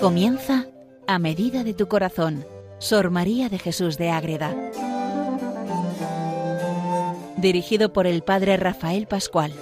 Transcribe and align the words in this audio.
Comienza 0.00 0.64
a 1.06 1.18
medida 1.18 1.62
de 1.62 1.74
tu 1.74 1.86
corazón, 1.86 2.46
Sor 2.78 3.10
María 3.10 3.50
de 3.50 3.58
Jesús 3.58 3.98
de 3.98 4.10
Ágreda. 4.10 4.56
Dirigido 7.36 7.92
por 7.92 8.06
el 8.06 8.22
Padre 8.22 8.56
Rafael 8.56 9.06
Pascual. 9.06 9.52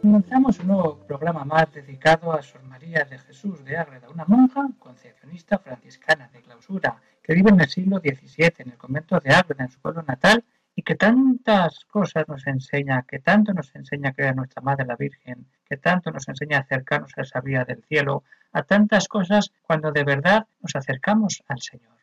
Comenzamos 0.00 0.58
un 0.60 0.66
nuevo 0.68 0.98
programa 1.06 1.44
más 1.44 1.70
dedicado 1.74 2.32
a 2.32 2.40
Sor 2.40 2.62
María 2.62 3.04
de 3.04 3.18
Jesús 3.18 3.62
de 3.66 3.76
Ágreda, 3.76 4.08
una 4.08 4.24
monja 4.24 4.66
concepcionista 4.78 5.58
franciscana 5.58 6.30
de 6.32 6.40
clausura 6.40 6.96
que 7.20 7.26
vive 7.38 7.50
en 7.50 7.60
el 7.60 7.68
siglo 7.68 7.98
XVII 7.98 8.52
en 8.58 8.70
el 8.70 8.76
convento 8.76 9.20
de 9.20 9.32
Ágreda, 9.32 9.62
en 9.62 9.70
su 9.70 9.78
pueblo 9.78 10.02
natal, 10.02 10.44
y 10.74 10.82
que 10.82 10.96
tantas 10.96 11.84
cosas 11.84 12.26
nos 12.26 12.44
enseña, 12.48 13.04
que 13.06 13.20
tanto 13.20 13.52
nos 13.52 13.72
enseña 13.76 14.12
que 14.12 14.22
era 14.22 14.32
nuestra 14.32 14.60
Madre 14.60 14.84
la 14.84 14.96
Virgen, 14.96 15.46
que 15.64 15.76
tanto 15.76 16.10
nos 16.10 16.28
enseña 16.28 16.58
a 16.58 16.60
acercarnos 16.62 17.12
a 17.16 17.22
esa 17.22 17.40
vía 17.40 17.64
del 17.64 17.84
cielo, 17.84 18.24
a 18.52 18.64
tantas 18.64 19.06
cosas 19.06 19.52
cuando 19.62 19.92
de 19.92 20.02
verdad 20.02 20.48
nos 20.60 20.74
acercamos 20.74 21.44
al 21.46 21.60
Señor. 21.60 21.96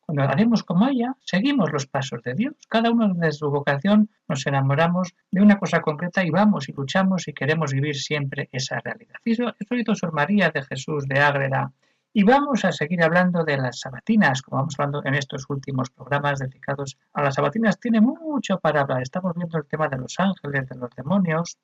Cuando 0.00 0.24
haremos 0.24 0.62
como 0.62 0.86
ella, 0.88 1.14
seguimos 1.20 1.72
los 1.72 1.86
pasos 1.86 2.22
de 2.22 2.34
Dios. 2.34 2.54
Cada 2.68 2.90
uno 2.90 3.14
desde 3.14 3.32
su 3.32 3.50
vocación 3.50 4.10
nos 4.28 4.46
enamoramos 4.46 5.14
de 5.30 5.40
una 5.40 5.58
cosa 5.58 5.80
concreta 5.80 6.22
y 6.22 6.28
vamos 6.28 6.68
y 6.68 6.72
luchamos 6.72 7.28
y 7.28 7.32
queremos 7.32 7.72
vivir 7.72 7.96
siempre 7.96 8.50
esa 8.52 8.78
realidad. 8.80 9.14
Y 9.24 9.32
eso, 9.32 9.54
eso 9.58 9.94
Sor 9.94 10.12
María 10.12 10.50
de 10.50 10.62
Jesús 10.62 11.06
de 11.06 11.20
Ágreda 11.20 11.72
y 12.14 12.24
vamos 12.24 12.64
a 12.64 12.72
seguir 12.72 13.02
hablando 13.02 13.44
de 13.44 13.56
las 13.56 13.80
sabatinas, 13.80 14.42
como 14.42 14.58
vamos 14.58 14.74
hablando 14.78 15.02
en 15.04 15.14
estos 15.14 15.46
últimos 15.48 15.90
programas 15.90 16.40
dedicados 16.40 16.98
a 17.14 17.22
las 17.22 17.34
sabatinas. 17.34 17.80
Tiene 17.80 18.00
mucho 18.00 18.58
para 18.58 18.82
hablar. 18.82 19.02
Estamos 19.02 19.34
viendo 19.34 19.56
el 19.58 19.66
tema 19.66 19.88
de 19.88 19.96
los 19.96 20.18
ángeles, 20.18 20.68
de 20.68 20.76
los 20.76 20.90
demonios, 20.94 21.58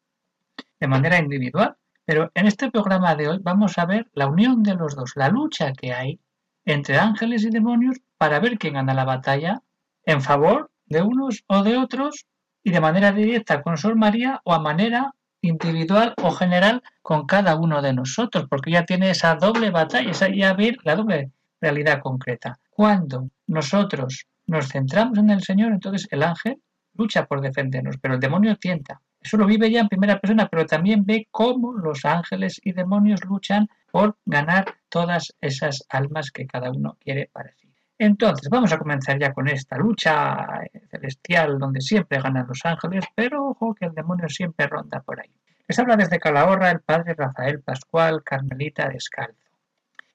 de 0.80 0.86
manera 0.86 1.18
individual. 1.18 1.76
Pero 2.06 2.30
en 2.34 2.46
este 2.46 2.70
programa 2.70 3.14
de 3.14 3.28
hoy 3.28 3.38
vamos 3.42 3.76
a 3.76 3.84
ver 3.84 4.08
la 4.14 4.26
unión 4.26 4.62
de 4.62 4.74
los 4.74 4.96
dos, 4.96 5.12
la 5.16 5.28
lucha 5.28 5.74
que 5.74 5.92
hay 5.92 6.18
entre 6.64 6.98
ángeles 6.98 7.44
y 7.44 7.50
demonios 7.50 7.98
para 8.16 8.40
ver 8.40 8.58
quién 8.58 8.74
gana 8.74 8.94
la 8.94 9.04
batalla 9.04 9.62
en 10.04 10.22
favor 10.22 10.70
de 10.86 11.02
unos 11.02 11.44
o 11.46 11.62
de 11.62 11.76
otros 11.76 12.26
y 12.62 12.70
de 12.70 12.80
manera 12.80 13.12
directa 13.12 13.62
con 13.62 13.76
Sor 13.76 13.96
María 13.96 14.40
o 14.44 14.54
a 14.54 14.58
manera 14.58 15.12
individual 15.48 16.14
o 16.22 16.30
general 16.30 16.82
con 17.02 17.26
cada 17.26 17.56
uno 17.56 17.82
de 17.82 17.92
nosotros, 17.92 18.46
porque 18.48 18.70
ya 18.72 18.84
tiene 18.84 19.10
esa 19.10 19.34
doble 19.34 19.70
batalla, 19.70 20.10
esa 20.10 20.28
ya 20.28 20.52
ver 20.54 20.76
la 20.84 20.96
doble 20.96 21.30
realidad 21.60 22.00
concreta. 22.00 22.58
Cuando 22.70 23.30
nosotros 23.46 24.26
nos 24.46 24.68
centramos 24.68 25.18
en 25.18 25.30
el 25.30 25.42
Señor, 25.42 25.72
entonces 25.72 26.08
el 26.10 26.22
ángel 26.22 26.60
lucha 26.94 27.26
por 27.26 27.40
defendernos, 27.40 27.96
pero 28.00 28.14
el 28.14 28.20
demonio 28.20 28.56
tienta. 28.56 29.00
Eso 29.20 29.36
lo 29.36 29.46
vive 29.46 29.70
ya 29.70 29.80
en 29.80 29.88
primera 29.88 30.20
persona, 30.20 30.48
pero 30.48 30.66
también 30.66 31.04
ve 31.04 31.26
cómo 31.30 31.72
los 31.72 32.04
ángeles 32.04 32.60
y 32.62 32.72
demonios 32.72 33.24
luchan 33.24 33.68
por 33.90 34.16
ganar 34.24 34.76
todas 34.88 35.34
esas 35.40 35.84
almas 35.88 36.30
que 36.30 36.46
cada 36.46 36.70
uno 36.70 36.96
quiere 37.00 37.28
para 37.32 37.52
sí. 37.56 37.67
Entonces, 37.98 38.48
vamos 38.48 38.72
a 38.72 38.78
comenzar 38.78 39.18
ya 39.18 39.32
con 39.32 39.48
esta 39.48 39.76
lucha 39.76 40.62
celestial 40.88 41.58
donde 41.58 41.80
siempre 41.80 42.20
ganan 42.20 42.46
los 42.46 42.64
ángeles, 42.64 43.04
pero 43.14 43.48
ojo 43.48 43.74
que 43.74 43.86
el 43.86 43.94
demonio 43.94 44.28
siempre 44.28 44.68
ronda 44.68 45.00
por 45.00 45.20
ahí. 45.20 45.32
Les 45.66 45.78
habla 45.80 45.96
desde 45.96 46.20
Calahorra 46.20 46.70
el 46.70 46.80
padre 46.80 47.14
Rafael 47.14 47.60
Pascual, 47.60 48.22
Carmelita 48.22 48.88
Descalzo. 48.88 49.50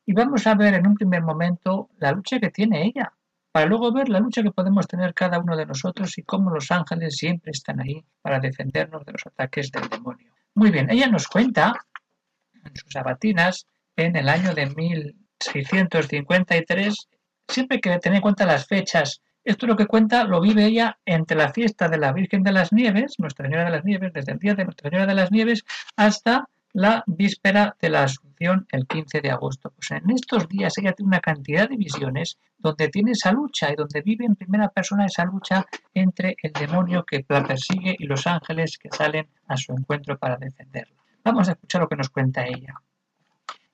Y 0.06 0.14
vamos 0.14 0.48
a 0.48 0.56
ver 0.56 0.76
en 0.76 0.88
un 0.88 0.96
primer 0.96 1.22
momento 1.22 1.90
la 1.98 2.14
lucha 2.14 2.40
que 2.40 2.52
tiene 2.52 2.86
ella, 2.86 3.12
para 3.52 3.66
luego 3.66 3.92
ver 3.92 4.08
la 4.08 4.20
lucha 4.20 4.42
que 4.42 4.52
podemos 4.52 4.88
tener 4.88 5.14
cada 5.14 5.40
uno 5.40 5.58
de 5.58 5.66
nosotros 5.66 6.18
y 6.18 6.24
cómo 6.24 6.52
los 6.52 6.72
ángeles 6.72 7.18
siempre 7.18 7.52
están 7.52 7.82
ahí 7.82 8.02
para 8.22 8.40
defendernos 8.40 9.06
de 9.06 9.12
los 9.12 9.28
ataques 9.28 9.70
del 9.72 9.90
demonio. 9.90 10.32
Muy 10.56 10.72
bien, 10.72 10.90
ella 10.90 11.08
nos 11.08 11.28
cuenta 11.28 11.74
en 12.64 12.76
sus 12.76 12.96
abatinas 12.96 13.68
en 13.98 14.16
el 14.16 14.30
año 14.30 14.56
de 14.56 14.68
1653 14.68 17.10
siempre 17.48 17.76
hay 17.76 17.82
que 17.82 18.00
tener 18.00 18.18
en 18.18 18.22
cuenta 18.22 18.46
las 18.46 18.68
fechas. 18.68 19.22
Esto 19.44 19.68
lo 19.68 19.76
que 19.76 19.88
cuenta 19.88 20.24
lo 20.24 20.40
vive 20.40 20.66
ella 20.66 20.98
entre 21.06 21.38
la 21.38 21.52
fiesta 21.52 21.90
de 21.90 21.98
la 21.98 22.14
Virgen 22.14 22.44
de 22.44 22.54
las 22.54 22.72
Nieves, 22.72 23.16
Nuestra 23.20 23.46
Señora 23.46 23.66
de 23.66 23.72
las 23.72 23.84
Nieves, 23.84 24.14
desde 24.14 24.32
el 24.32 24.40
día 24.40 24.56
de 24.56 24.64
Nuestra 24.64 24.90
Señora 24.90 25.08
de 25.08 25.16
las 25.16 25.32
Nieves 25.32 25.66
hasta 25.98 26.48
la 26.74 27.04
víspera 27.06 27.76
de 27.80 27.90
la 27.90 28.04
Asunción 28.04 28.66
el 28.72 28.88
15 28.88 29.22
de 29.22 29.32
agosto. 29.32 29.72
Pues 29.72 29.92
en 29.92 30.10
estos 30.10 30.48
días 30.48 30.78
ella 30.78 30.94
tiene 30.94 31.08
una 31.08 31.20
cantidad 31.20 31.70
de 31.70 31.78
visiones 31.78 32.38
donde 32.58 32.90
tiene 32.90 33.12
esa 33.12 33.32
lucha 33.32 33.72
y 33.72 33.76
donde 33.76 34.02
vive 34.02 34.26
en 34.26 34.36
primera 34.36 34.70
persona 34.70 35.06
esa 35.06 35.26
lucha 35.26 35.66
entre 35.94 36.36
el 36.42 36.52
demonio 36.52 37.04
que 37.06 37.26
la 37.30 37.44
persigue 37.44 37.96
y 37.98 38.06
los 38.06 38.26
ángeles 38.26 38.78
que 38.78 38.90
salen 38.92 39.28
a 39.48 39.58
su 39.58 39.72
encuentro 39.74 40.18
para 40.18 40.38
defenderla. 40.38 40.96
Vamos 41.24 41.48
a 41.48 41.52
escuchar 41.52 41.82
lo 41.82 41.88
que 41.88 41.96
nos 41.96 42.10
cuenta 42.10 42.46
ella. 42.46 42.82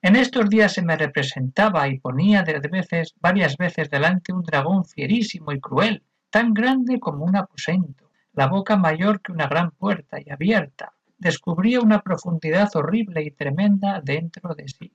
En 0.02 0.16
estos 0.16 0.48
días 0.48 0.72
se 0.72 0.80
me 0.80 0.96
representaba 0.96 1.86
y 1.86 1.98
ponía 1.98 2.42
de 2.42 2.58
veces, 2.58 3.14
varias 3.20 3.58
veces 3.58 3.90
delante 3.90 4.32
un 4.32 4.42
dragón 4.42 4.86
fierísimo 4.86 5.52
y 5.52 5.60
cruel, 5.60 6.02
tan 6.30 6.54
grande 6.54 6.98
como 6.98 7.26
un 7.26 7.36
aposento, 7.36 8.10
la 8.32 8.46
boca 8.46 8.78
mayor 8.78 9.20
que 9.20 9.32
una 9.32 9.46
gran 9.46 9.72
puerta 9.72 10.18
y 10.18 10.30
abierta. 10.30 10.94
Descubría 11.18 11.82
una 11.82 12.00
profundidad 12.00 12.70
horrible 12.76 13.22
y 13.22 13.30
tremenda 13.30 14.00
dentro 14.02 14.54
de 14.54 14.68
sí. 14.68 14.90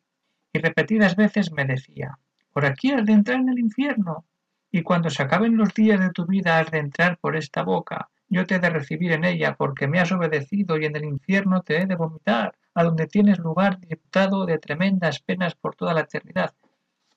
Y 0.52 0.58
repetidas 0.58 1.16
veces 1.16 1.52
me 1.52 1.66
decía, 1.66 2.18
por 2.52 2.66
aquí 2.66 2.92
has 2.92 3.06
de 3.06 3.14
entrar 3.14 3.40
en 3.40 3.50
el 3.50 3.60
infierno. 3.60 4.26
Y 4.72 4.82
cuando 4.82 5.12
se 5.12 5.22
acaben 5.22 5.56
los 5.56 5.72
días 5.76 6.00
de 6.00 6.10
tu 6.10 6.26
vida 6.26 6.58
has 6.58 6.72
de 6.72 6.80
entrar 6.80 7.20
por 7.20 7.36
esta 7.36 7.62
boca. 7.62 8.10
Yo 8.28 8.48
te 8.48 8.56
he 8.56 8.60
de 8.60 8.72
recibir 8.72 9.12
en 9.12 9.24
ella 9.24 9.56
porque 9.56 9.88
me 9.88 10.00
has 10.00 10.12
obedecido 10.12 10.80
y 10.80 10.86
en 10.86 10.96
el 10.96 11.06
infierno 11.06 11.62
te 11.62 11.78
he 11.78 11.86
de 11.86 11.96
vomitar 11.96 12.56
a 12.76 12.84
donde 12.84 13.08
tienes 13.08 13.40
lugar 13.40 13.80
diputado 13.80 14.46
de 14.46 14.60
tremendas 14.60 15.20
penas 15.22 15.56
por 15.56 15.76
toda 15.76 15.94
la 15.94 16.02
eternidad. 16.02 16.54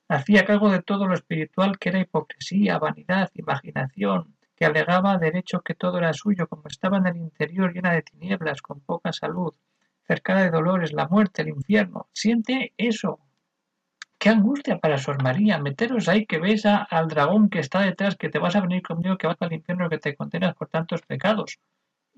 Hacía 0.08 0.46
cargo 0.46 0.70
de 0.70 0.80
todo 0.80 1.06
lo 1.06 1.14
espiritual 1.14 1.78
que 1.78 1.91
era 1.91 2.00
hipocresía, 2.00 2.78
vanidad, 2.78 3.30
imaginación, 3.34 4.34
que 4.56 4.64
alegaba 4.64 5.18
derecho 5.18 5.60
que 5.60 5.74
todo 5.74 5.98
era 5.98 6.12
suyo, 6.14 6.48
como 6.48 6.62
estaba 6.66 6.98
en 6.98 7.08
el 7.08 7.16
interior 7.16 7.74
llena 7.74 7.92
de 7.92 8.02
tinieblas, 8.02 8.62
con 8.62 8.80
poca 8.80 9.12
salud, 9.12 9.54
cercana 10.06 10.42
de 10.42 10.50
dolores, 10.50 10.92
la 10.92 11.06
muerte, 11.08 11.42
el 11.42 11.48
infierno. 11.48 12.08
Siente 12.12 12.72
eso. 12.78 13.20
Qué 14.18 14.30
angustia 14.30 14.78
para 14.78 14.98
Sor 14.98 15.22
María, 15.22 15.58
meteros 15.58 16.08
ahí 16.08 16.24
que 16.26 16.38
ves 16.38 16.64
al 16.66 17.08
dragón 17.08 17.50
que 17.50 17.60
está 17.60 17.80
detrás, 17.82 18.16
que 18.16 18.28
te 18.28 18.38
vas 18.38 18.56
a 18.56 18.60
venir 18.60 18.82
conmigo, 18.82 19.16
que 19.16 19.26
vas 19.26 19.36
al 19.41 19.52
infierno, 19.52 19.88
que 19.88 19.98
te 19.98 20.16
condenas 20.16 20.54
por 20.54 20.68
tantos 20.68 21.02
pecados. 21.02 21.58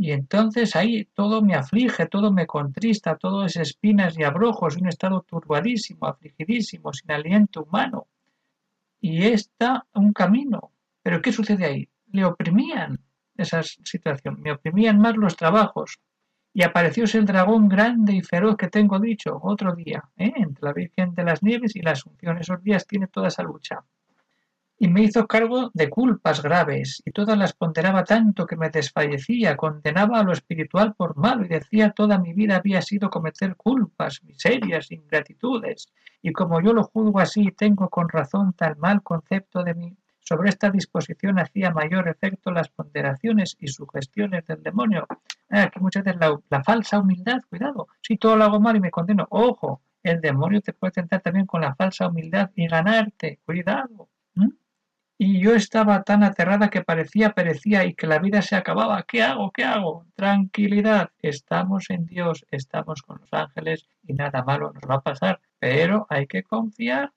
Y 0.03 0.13
entonces 0.13 0.77
ahí 0.77 1.05
todo 1.13 1.43
me 1.43 1.55
aflige, 1.55 2.07
todo 2.07 2.33
me 2.33 2.47
contrista, 2.47 3.17
todo 3.17 3.45
es 3.45 3.57
espinas 3.57 4.19
y 4.19 4.23
abrojos, 4.23 4.79
un 4.79 4.89
estado 4.89 5.21
turbadísimo, 5.21 6.07
afligidísimo, 6.07 6.91
sin 6.95 7.13
aliento 7.13 7.65
humano. 7.65 8.09
Y 8.99 9.27
está 9.27 9.87
un 9.93 10.15
camino. 10.15 10.73
Pero 11.03 11.21
¿qué 11.21 11.33
sucede 11.33 11.67
ahí? 11.67 11.89
Le 12.13 12.25
oprimían 12.25 12.99
esa 13.37 13.63
situación, 13.63 14.41
me 14.41 14.53
oprimían 14.53 14.99
más 14.99 15.19
los 15.19 15.37
trabajos. 15.37 15.99
Y 16.55 16.63
aparecióse 16.63 17.19
el 17.19 17.27
dragón 17.27 17.69
grande 17.69 18.15
y 18.15 18.23
feroz 18.23 18.57
que 18.57 18.69
tengo 18.69 18.99
dicho 18.99 19.39
otro 19.43 19.75
día, 19.75 20.03
¿eh? 20.17 20.33
entre 20.35 20.65
la 20.65 20.73
Virgen 20.73 21.15
de 21.15 21.25
las 21.25 21.43
Nieves 21.43 21.77
y 21.77 21.83
la 21.83 21.91
Asunción. 21.91 22.39
Esos 22.39 22.63
días 22.63 22.87
tiene 22.87 23.07
toda 23.07 23.29
esa 23.29 23.43
lucha 23.43 23.85
y 24.83 24.89
me 24.89 25.03
hizo 25.03 25.27
cargo 25.27 25.71
de 25.75 25.91
culpas 25.91 26.43
graves, 26.43 27.03
y 27.05 27.11
todas 27.11 27.37
las 27.37 27.53
ponderaba 27.53 28.03
tanto 28.03 28.47
que 28.47 28.57
me 28.57 28.71
desfallecía, 28.71 29.55
condenaba 29.55 30.19
a 30.19 30.23
lo 30.23 30.33
espiritual 30.33 30.95
por 30.95 31.19
malo, 31.19 31.45
y 31.45 31.49
decía 31.49 31.91
toda 31.91 32.17
mi 32.17 32.33
vida 32.33 32.57
había 32.57 32.81
sido 32.81 33.11
cometer 33.11 33.57
culpas, 33.57 34.25
miserias, 34.25 34.91
ingratitudes, 34.91 35.93
y 36.23 36.33
como 36.33 36.63
yo 36.63 36.73
lo 36.73 36.85
juzgo 36.85 37.21
así 37.21 37.53
tengo 37.53 37.91
con 37.91 38.09
razón 38.09 38.55
tal 38.55 38.79
mal 38.79 39.03
concepto 39.03 39.63
de 39.63 39.75
mí, 39.75 39.99
sobre 40.21 40.49
esta 40.49 40.71
disposición 40.71 41.39
hacía 41.39 41.71
mayor 41.73 42.09
efecto 42.09 42.51
las 42.51 42.71
ponderaciones 42.71 43.59
y 43.61 43.69
sugestiones 43.69 44.47
del 44.47 44.63
demonio. 44.63 45.07
Ah, 45.51 45.65
aquí 45.65 45.79
muchas 45.79 46.05
veces 46.05 46.21
la 46.49 46.65
falsa 46.65 47.01
humildad, 47.01 47.43
cuidado, 47.51 47.89
si 48.01 48.17
todo 48.17 48.35
lo 48.35 48.45
hago 48.45 48.61
mal 48.61 48.77
y 48.77 48.81
me 48.81 48.91
condeno, 48.91 49.27
ojo, 49.29 49.83
el 50.03 50.23
demonio 50.23 50.63
te 50.63 50.73
puede 50.73 50.93
tentar 50.93 51.21
también 51.21 51.45
con 51.45 51.61
la 51.61 51.75
falsa 51.75 52.09
humildad 52.09 52.51
y 52.55 52.67
ganarte, 52.67 53.41
cuidado 53.45 54.09
y 55.23 55.39
yo 55.39 55.55
estaba 55.55 56.03
tan 56.03 56.23
aterrada 56.23 56.71
que 56.71 56.83
parecía 56.83 57.35
perecía 57.35 57.85
y 57.85 57.93
que 57.93 58.07
la 58.07 58.19
vida 58.21 58.41
se 58.41 58.57
acababa. 58.57 59.03
¿Qué 59.03 59.23
hago? 59.23 59.51
¿Qué 59.51 59.65
hago? 59.65 60.07
Tranquilidad. 60.15 61.11
Estamos 61.21 61.91
en 61.91 62.07
Dios, 62.07 62.47
estamos 62.51 63.03
con 63.03 63.19
los 63.21 63.31
ángeles 63.31 63.87
y 64.03 64.15
nada 64.15 64.43
malo 64.43 64.73
nos 64.73 64.83
va 64.91 64.95
a 64.95 65.03
pasar. 65.03 65.39
Pero 65.59 66.07
hay 66.09 66.27
que 66.27 66.43
confiar. 66.43 67.13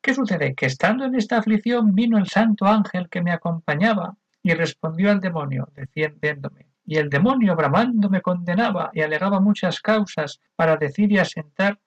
¿Qué 0.00 0.14
sucede? 0.14 0.54
Que 0.54 0.66
estando 0.66 1.04
en 1.04 1.16
esta 1.16 1.38
aflicción 1.38 1.92
vino 1.92 2.18
el 2.18 2.28
santo 2.28 2.66
ángel 2.66 3.08
que 3.08 3.20
me 3.20 3.32
acompañaba 3.32 4.14
y 4.44 4.54
respondió 4.54 5.10
al 5.10 5.18
demonio, 5.18 5.68
defiendiéndome. 5.74 6.68
Y 6.86 6.98
el 6.98 7.10
demonio 7.10 7.56
bramando 7.56 8.08
me 8.08 8.22
condenaba 8.22 8.90
y 8.92 9.00
alegaba 9.00 9.40
muchas 9.40 9.80
causas 9.80 10.38
para 10.54 10.76
decir 10.76 11.10
y 11.10 11.18
asentar 11.18 11.80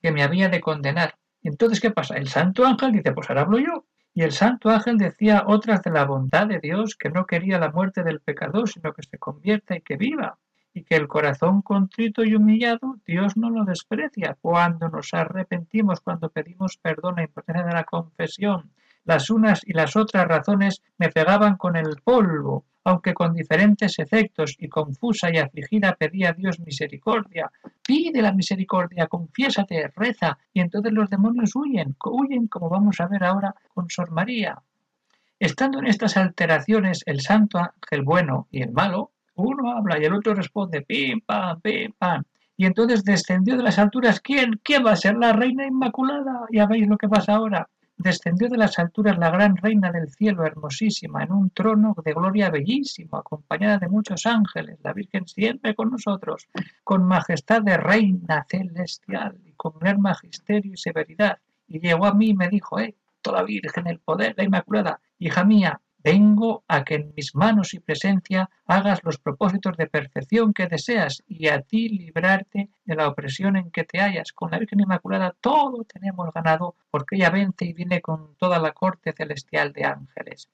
que 0.00 0.12
me 0.12 0.22
había 0.22 0.48
de 0.48 0.60
condenar. 0.60 1.16
Entonces, 1.42 1.80
¿qué 1.80 1.90
pasa? 1.90 2.14
El 2.14 2.28
santo 2.28 2.64
ángel 2.64 2.92
dice, 2.92 3.10
pues 3.10 3.28
ahora 3.28 3.40
hablo 3.40 3.58
yo 3.58 3.84
Y 4.14 4.22
el 4.22 4.32
santo 4.32 4.68
ángel 4.68 4.98
decía 4.98 5.44
otras 5.46 5.82
de 5.82 5.90
la 5.90 6.04
bondad 6.04 6.46
de 6.46 6.60
Dios, 6.60 6.96
que 6.96 7.08
no 7.08 7.24
quería 7.24 7.58
la 7.58 7.70
muerte 7.70 8.02
del 8.02 8.20
pecador, 8.20 8.68
sino 8.68 8.92
que 8.92 9.02
se 9.02 9.18
convierta 9.18 9.74
y 9.74 9.80
que 9.80 9.96
viva, 9.96 10.38
y 10.74 10.84
que 10.84 10.96
el 10.96 11.08
corazón 11.08 11.62
contrito 11.62 12.22
y 12.22 12.34
humillado 12.34 12.98
Dios 13.06 13.36
no 13.36 13.48
lo 13.48 13.64
desprecia 13.64 14.36
cuando 14.40 14.88
nos 14.88 15.14
arrepentimos, 15.14 16.00
cuando 16.00 16.28
pedimos 16.28 16.76
perdón 16.76 17.18
en 17.18 17.24
importancia 17.24 17.64
de 17.64 17.72
la 17.72 17.84
confesión. 17.84 18.70
Las 19.04 19.30
unas 19.30 19.66
y 19.66 19.72
las 19.72 19.96
otras 19.96 20.28
razones 20.28 20.82
me 20.98 21.08
pegaban 21.08 21.56
con 21.56 21.76
el 21.76 21.96
polvo, 22.04 22.66
aunque 22.84 23.14
con 23.14 23.34
diferentes 23.34 23.98
efectos 23.98 24.56
y 24.58 24.68
confusa 24.68 25.30
y 25.32 25.38
afligida 25.38 25.94
pedía 25.94 26.30
a 26.30 26.32
Dios 26.32 26.58
misericordia. 26.60 27.50
Pide 27.86 28.22
la 28.22 28.32
misericordia, 28.32 29.06
confiésate, 29.06 29.88
reza, 29.94 30.38
y 30.52 30.60
entonces 30.60 30.92
los 30.92 31.10
demonios 31.10 31.54
huyen, 31.54 31.96
huyen 32.04 32.48
como 32.48 32.68
vamos 32.68 33.00
a 33.00 33.06
ver 33.06 33.24
ahora 33.24 33.54
con 33.74 33.88
Sor 33.88 34.10
María. 34.10 34.60
Estando 35.38 35.78
en 35.78 35.86
estas 35.86 36.16
alteraciones 36.16 37.02
el 37.06 37.20
santo 37.20 37.58
ángel 37.58 38.02
bueno 38.02 38.48
y 38.50 38.62
el 38.62 38.72
malo, 38.72 39.10
uno 39.34 39.72
habla 39.72 39.98
y 39.98 40.04
el 40.04 40.14
otro 40.14 40.34
responde 40.34 40.82
pim, 40.82 41.20
pam, 41.20 41.60
pim, 41.60 41.92
pam. 41.98 42.22
Y 42.56 42.66
entonces 42.66 43.02
descendió 43.02 43.56
de 43.56 43.62
las 43.62 43.78
alturas, 43.78 44.20
¿quién? 44.20 44.60
¿Quién 44.62 44.84
va 44.84 44.92
a 44.92 44.96
ser 44.96 45.16
la 45.16 45.32
reina 45.32 45.66
inmaculada? 45.66 46.46
Ya 46.52 46.66
veis 46.66 46.86
lo 46.86 46.98
que 46.98 47.08
pasa 47.08 47.34
ahora 47.34 47.68
descendió 47.96 48.48
de 48.48 48.56
las 48.56 48.78
alturas 48.78 49.18
la 49.18 49.30
gran 49.30 49.56
reina 49.56 49.90
del 49.90 50.10
cielo 50.10 50.44
hermosísima 50.44 51.22
en 51.22 51.32
un 51.32 51.50
trono 51.50 51.94
de 52.04 52.12
gloria 52.12 52.50
bellísimo, 52.50 53.16
acompañada 53.16 53.78
de 53.78 53.88
muchos 53.88 54.26
ángeles, 54.26 54.78
la 54.82 54.92
Virgen 54.92 55.26
siempre 55.26 55.74
con 55.74 55.90
nosotros, 55.90 56.48
con 56.84 57.04
majestad 57.04 57.62
de 57.62 57.76
reina 57.76 58.44
celestial 58.48 59.38
y 59.44 59.52
con 59.52 59.78
gran 59.78 60.00
magisterio 60.00 60.72
y 60.72 60.76
severidad. 60.76 61.38
Y 61.68 61.80
llegó 61.80 62.06
a 62.06 62.14
mí 62.14 62.30
y 62.30 62.34
me 62.34 62.48
dijo, 62.48 62.78
eh, 62.78 62.96
toda 63.20 63.42
Virgen, 63.42 63.86
el 63.86 64.00
poder, 64.00 64.34
la 64.36 64.44
Inmaculada, 64.44 65.00
hija 65.18 65.44
mía, 65.44 65.80
Vengo 66.04 66.64
a 66.66 66.82
que 66.82 66.96
en 66.96 67.12
mis 67.16 67.36
manos 67.36 67.74
y 67.74 67.78
presencia 67.78 68.50
hagas 68.66 69.04
los 69.04 69.18
propósitos 69.18 69.76
de 69.76 69.86
perfección 69.86 70.52
que 70.52 70.66
deseas 70.66 71.22
y 71.28 71.46
a 71.46 71.62
ti 71.62 71.88
librarte 71.90 72.70
de 72.84 72.94
la 72.96 73.06
opresión 73.06 73.56
en 73.56 73.70
que 73.70 73.84
te 73.84 74.00
hallas. 74.00 74.32
Con 74.32 74.50
la 74.50 74.58
Virgen 74.58 74.80
Inmaculada 74.80 75.36
todo 75.40 75.84
tenemos 75.84 76.32
ganado 76.34 76.74
porque 76.90 77.14
ella 77.14 77.30
vence 77.30 77.66
y 77.66 77.72
viene 77.72 78.00
con 78.00 78.34
toda 78.34 78.58
la 78.58 78.72
corte 78.72 79.12
celestial 79.12 79.72
de 79.72 79.84
ángeles. 79.84 80.48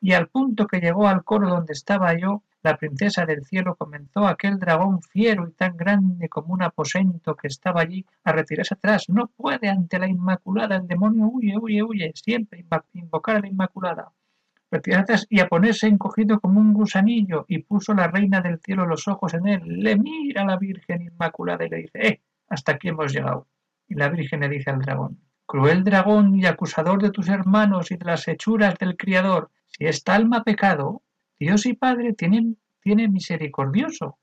Y 0.00 0.14
al 0.14 0.28
punto 0.28 0.66
que 0.66 0.80
llegó 0.80 1.06
al 1.06 1.22
coro 1.22 1.50
donde 1.50 1.74
estaba 1.74 2.16
yo, 2.18 2.42
la 2.62 2.78
princesa 2.78 3.26
del 3.26 3.44
cielo 3.44 3.74
comenzó 3.76 4.26
aquel 4.26 4.58
dragón 4.58 5.02
fiero 5.02 5.46
y 5.46 5.52
tan 5.52 5.76
grande 5.76 6.30
como 6.30 6.54
un 6.54 6.62
aposento 6.62 7.36
que 7.36 7.48
estaba 7.48 7.82
allí 7.82 8.06
a 8.22 8.32
retirarse 8.32 8.72
atrás. 8.72 9.10
No 9.10 9.26
puede 9.26 9.68
ante 9.68 9.98
la 9.98 10.08
Inmaculada, 10.08 10.76
el 10.76 10.86
demonio 10.86 11.26
huye, 11.26 11.58
huye, 11.58 11.82
huye, 11.82 12.12
siempre 12.14 12.64
invocar 12.94 13.36
a 13.36 13.40
la 13.40 13.48
Inmaculada 13.48 14.10
y 15.28 15.40
a 15.40 15.48
ponerse 15.48 15.86
encogido 15.86 16.40
como 16.40 16.60
un 16.60 16.72
gusanillo, 16.72 17.44
y 17.48 17.58
puso 17.58 17.94
la 17.94 18.08
reina 18.08 18.40
del 18.40 18.60
cielo 18.60 18.86
los 18.86 19.08
ojos 19.08 19.34
en 19.34 19.46
él. 19.46 19.62
Le 19.64 19.96
mira 19.96 20.44
la 20.44 20.56
Virgen 20.56 21.02
Inmaculada 21.02 21.64
y 21.64 21.68
le 21.68 21.76
dice, 21.78 22.06
¡eh! 22.06 22.20
Hasta 22.48 22.72
aquí 22.72 22.88
hemos 22.88 23.12
llegado. 23.12 23.48
Y 23.88 23.94
la 23.94 24.08
Virgen 24.08 24.40
le 24.40 24.48
dice 24.48 24.70
al 24.70 24.80
dragón, 24.80 25.20
Cruel 25.46 25.84
dragón 25.84 26.34
y 26.36 26.46
acusador 26.46 27.02
de 27.02 27.10
tus 27.10 27.28
hermanos 27.28 27.90
y 27.90 27.96
de 27.96 28.04
las 28.04 28.26
hechuras 28.28 28.76
del 28.78 28.96
Criador, 28.96 29.50
si 29.66 29.86
esta 29.86 30.14
alma 30.14 30.38
ha 30.38 30.42
pecado, 30.44 31.02
Dios 31.38 31.66
y 31.66 31.74
Padre 31.74 32.14
tiene 32.14 33.08
misericordioso, 33.08 34.18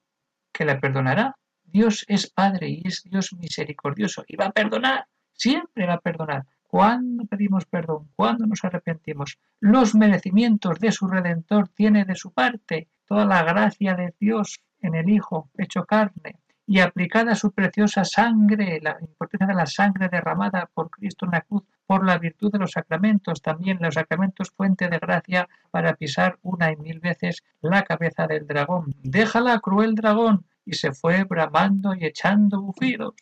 que 0.51 0.65
la 0.65 0.79
perdonará. 0.79 1.35
Dios 1.63 2.05
es 2.07 2.29
Padre 2.29 2.69
y 2.69 2.81
es 2.85 3.03
Dios 3.03 3.33
misericordioso 3.33 4.23
y 4.27 4.35
va 4.35 4.47
a 4.47 4.51
perdonar, 4.51 5.07
siempre 5.33 5.85
va 5.85 5.93
a 5.93 5.99
perdonar. 5.99 6.45
¿Cuándo 6.71 7.25
pedimos 7.25 7.65
perdón? 7.65 8.07
¿Cuándo 8.15 8.45
nos 8.47 8.63
arrepentimos? 8.63 9.37
Los 9.59 9.93
merecimientos 9.93 10.79
de 10.79 10.93
su 10.93 11.05
Redentor 11.05 11.67
tiene 11.67 12.05
de 12.05 12.15
su 12.15 12.31
parte 12.31 12.87
toda 13.05 13.25
la 13.25 13.43
gracia 13.43 13.93
de 13.93 14.15
Dios 14.17 14.61
en 14.79 14.95
el 14.95 15.09
Hijo 15.09 15.49
hecho 15.57 15.83
carne 15.83 16.39
y 16.65 16.79
aplicada 16.79 17.35
su 17.35 17.51
preciosa 17.51 18.05
sangre, 18.05 18.79
la 18.81 18.97
importancia 19.01 19.47
de 19.47 19.53
la 19.53 19.65
sangre 19.65 20.07
derramada 20.07 20.69
por 20.73 20.89
Cristo 20.89 21.25
en 21.25 21.31
la 21.31 21.41
cruz, 21.41 21.63
por 21.85 22.05
la 22.05 22.17
virtud 22.17 22.53
de 22.53 22.59
los 22.59 22.71
sacramentos, 22.71 23.41
también 23.41 23.79
los 23.81 23.95
sacramentos 23.95 24.51
fuente 24.51 24.87
de 24.87 24.97
gracia 24.97 25.49
para 25.71 25.95
pisar 25.95 26.39
una 26.41 26.71
y 26.71 26.77
mil 26.77 27.01
veces 27.01 27.43
la 27.59 27.83
cabeza 27.83 28.27
del 28.27 28.47
dragón. 28.47 28.95
Déjala, 29.03 29.59
cruel 29.59 29.93
dragón, 29.95 30.45
y 30.63 30.75
se 30.75 30.93
fue 30.93 31.25
bramando 31.25 31.93
y 31.93 32.05
echando 32.05 32.61
bufidos. 32.61 33.15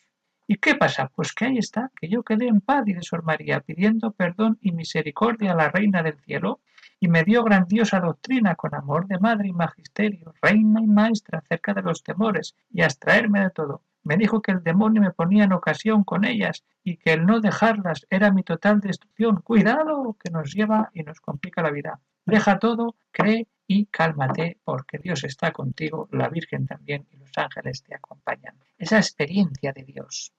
¿Y 0.52 0.56
qué 0.56 0.74
pasa? 0.74 1.12
Pues 1.14 1.32
que 1.32 1.44
ahí 1.44 1.58
está, 1.58 1.92
que 1.94 2.08
yo 2.08 2.24
quedé 2.24 2.48
en 2.48 2.60
paz, 2.60 2.84
dice 2.84 3.02
Sor 3.02 3.22
María, 3.22 3.60
pidiendo 3.60 4.10
perdón 4.10 4.58
y 4.60 4.72
misericordia 4.72 5.52
a 5.52 5.54
la 5.54 5.68
Reina 5.68 6.02
del 6.02 6.18
Cielo, 6.18 6.58
y 6.98 7.06
me 7.06 7.22
dio 7.22 7.44
grandiosa 7.44 8.00
doctrina 8.00 8.56
con 8.56 8.74
amor 8.74 9.06
de 9.06 9.20
madre 9.20 9.46
y 9.46 9.52
magisterio, 9.52 10.34
reina 10.42 10.80
y 10.80 10.88
maestra 10.88 11.38
acerca 11.38 11.72
de 11.72 11.82
los 11.82 12.02
temores, 12.02 12.56
y 12.68 12.82
a 12.82 12.86
extraerme 12.86 13.42
de 13.42 13.50
todo. 13.50 13.84
Me 14.02 14.16
dijo 14.16 14.42
que 14.42 14.50
el 14.50 14.64
demonio 14.64 15.00
me 15.00 15.12
ponía 15.12 15.44
en 15.44 15.52
ocasión 15.52 16.02
con 16.02 16.24
ellas 16.24 16.64
y 16.82 16.96
que 16.96 17.12
el 17.12 17.26
no 17.26 17.38
dejarlas 17.38 18.04
era 18.10 18.32
mi 18.32 18.42
total 18.42 18.80
destrucción. 18.80 19.42
Cuidado, 19.42 20.16
que 20.18 20.32
nos 20.32 20.52
lleva 20.52 20.90
y 20.92 21.04
nos 21.04 21.20
complica 21.20 21.62
la 21.62 21.70
vida. 21.70 22.00
Deja 22.26 22.58
todo, 22.58 22.96
cree 23.12 23.46
y 23.68 23.86
cálmate, 23.86 24.58
porque 24.64 24.98
Dios 24.98 25.22
está 25.22 25.52
contigo, 25.52 26.08
la 26.10 26.28
Virgen 26.28 26.66
también 26.66 27.06
y 27.12 27.18
los 27.18 27.30
ángeles 27.36 27.84
te 27.84 27.94
acompañan. 27.94 28.56
Esa 28.78 28.96
experiencia 28.96 29.72
de 29.72 29.84
Dios 29.84 30.32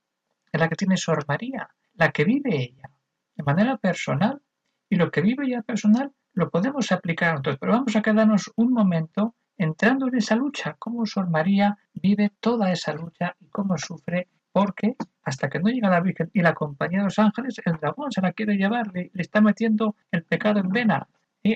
es 0.52 0.60
la 0.60 0.70
que 0.70 0.76
tiene 0.76 0.98
Sor 0.98 1.26
María, 1.28 1.70
la 1.96 2.12
que 2.12 2.26
vive 2.26 2.56
ella 2.56 2.90
de 3.36 3.44
manera 3.44 3.78
personal. 3.78 4.42
Y 4.90 4.96
lo 4.96 5.10
que 5.10 5.22
vive 5.22 5.46
ella 5.46 5.62
personal 5.62 6.12
lo 6.34 6.50
podemos 6.50 6.92
aplicar 6.92 7.32
nosotros, 7.32 7.58
pero 7.60 7.74
vamos 7.74 7.96
a 7.96 8.02
quedarnos 8.02 8.52
un 8.56 8.74
momento 8.74 9.36
entrando 9.58 10.08
en 10.08 10.16
esa 10.16 10.36
lucha, 10.36 10.76
cómo 10.80 11.06
Sor 11.06 11.30
María 11.30 11.78
vive 11.94 12.32
toda 12.40 12.72
esa 12.72 12.94
lucha 12.94 13.36
y 13.40 13.48
cómo 13.48 13.78
sufre, 13.78 14.28
porque 14.52 14.96
hasta 15.24 15.50
que 15.50 15.60
no 15.60 15.70
llega 15.70 15.90
la 15.90 16.02
Virgen 16.02 16.30
y 16.34 16.42
la 16.42 16.54
compañía 16.54 17.00
de 17.00 17.06
los 17.06 17.20
ángeles, 17.20 17.62
el 17.64 17.78
dragón 17.78 18.12
se 18.12 18.22
la 18.22 18.34
quiere 18.34 18.56
llevar, 18.56 18.88
le, 18.94 19.12
le 19.14 19.22
está 19.22 19.40
metiendo 19.40 19.96
el 20.12 20.24
pecado 20.24 20.60
en 20.60 20.70
vena 20.70 21.08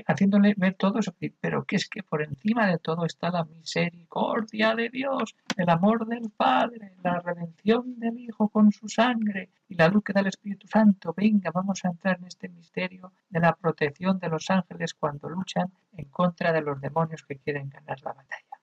haciéndole 0.08 0.54
ver 0.58 0.74
todo 0.76 1.00
eso, 1.00 1.14
pero 1.40 1.64
que 1.66 1.76
es 1.76 1.88
que 1.88 2.04
por 2.04 2.22
encima 2.22 2.68
de 2.68 2.80
todo 2.80 3.06
está 3.06 3.30
la 3.30 3.46
misericordia 3.46 4.76
de 4.76 4.90
Dios, 4.90 5.36
el 5.58 5.70
amor 5.70 6.08
del 6.08 6.32
Padre, 6.32 6.94
la 7.04 7.20
redención 7.20 8.00
del 8.00 8.18
Hijo 8.20 8.50
con 8.50 8.72
su 8.72 8.88
sangre 8.88 9.50
y 9.68 9.76
la 9.76 9.88
luz 9.88 10.04
que 10.04 10.14
da 10.14 10.22
el 10.22 10.28
Espíritu 10.28 10.68
Santo. 10.68 11.14
Venga, 11.16 11.52
vamos 11.52 11.86
a 11.86 11.90
entrar 11.90 12.18
en 12.20 12.26
este 12.26 12.50
misterio 12.50 13.14
de 13.30 13.40
la 13.40 13.54
protección 13.54 14.20
de 14.20 14.30
los 14.30 14.50
ángeles 14.50 14.94
cuando 14.94 15.30
luchan 15.30 15.72
en 15.94 16.06
contra 16.06 16.52
de 16.52 16.62
los 16.62 16.82
demonios 16.82 17.24
que 17.24 17.38
quieren 17.38 17.70
ganar 17.70 18.02
la 18.02 18.14
batalla. 18.14 18.55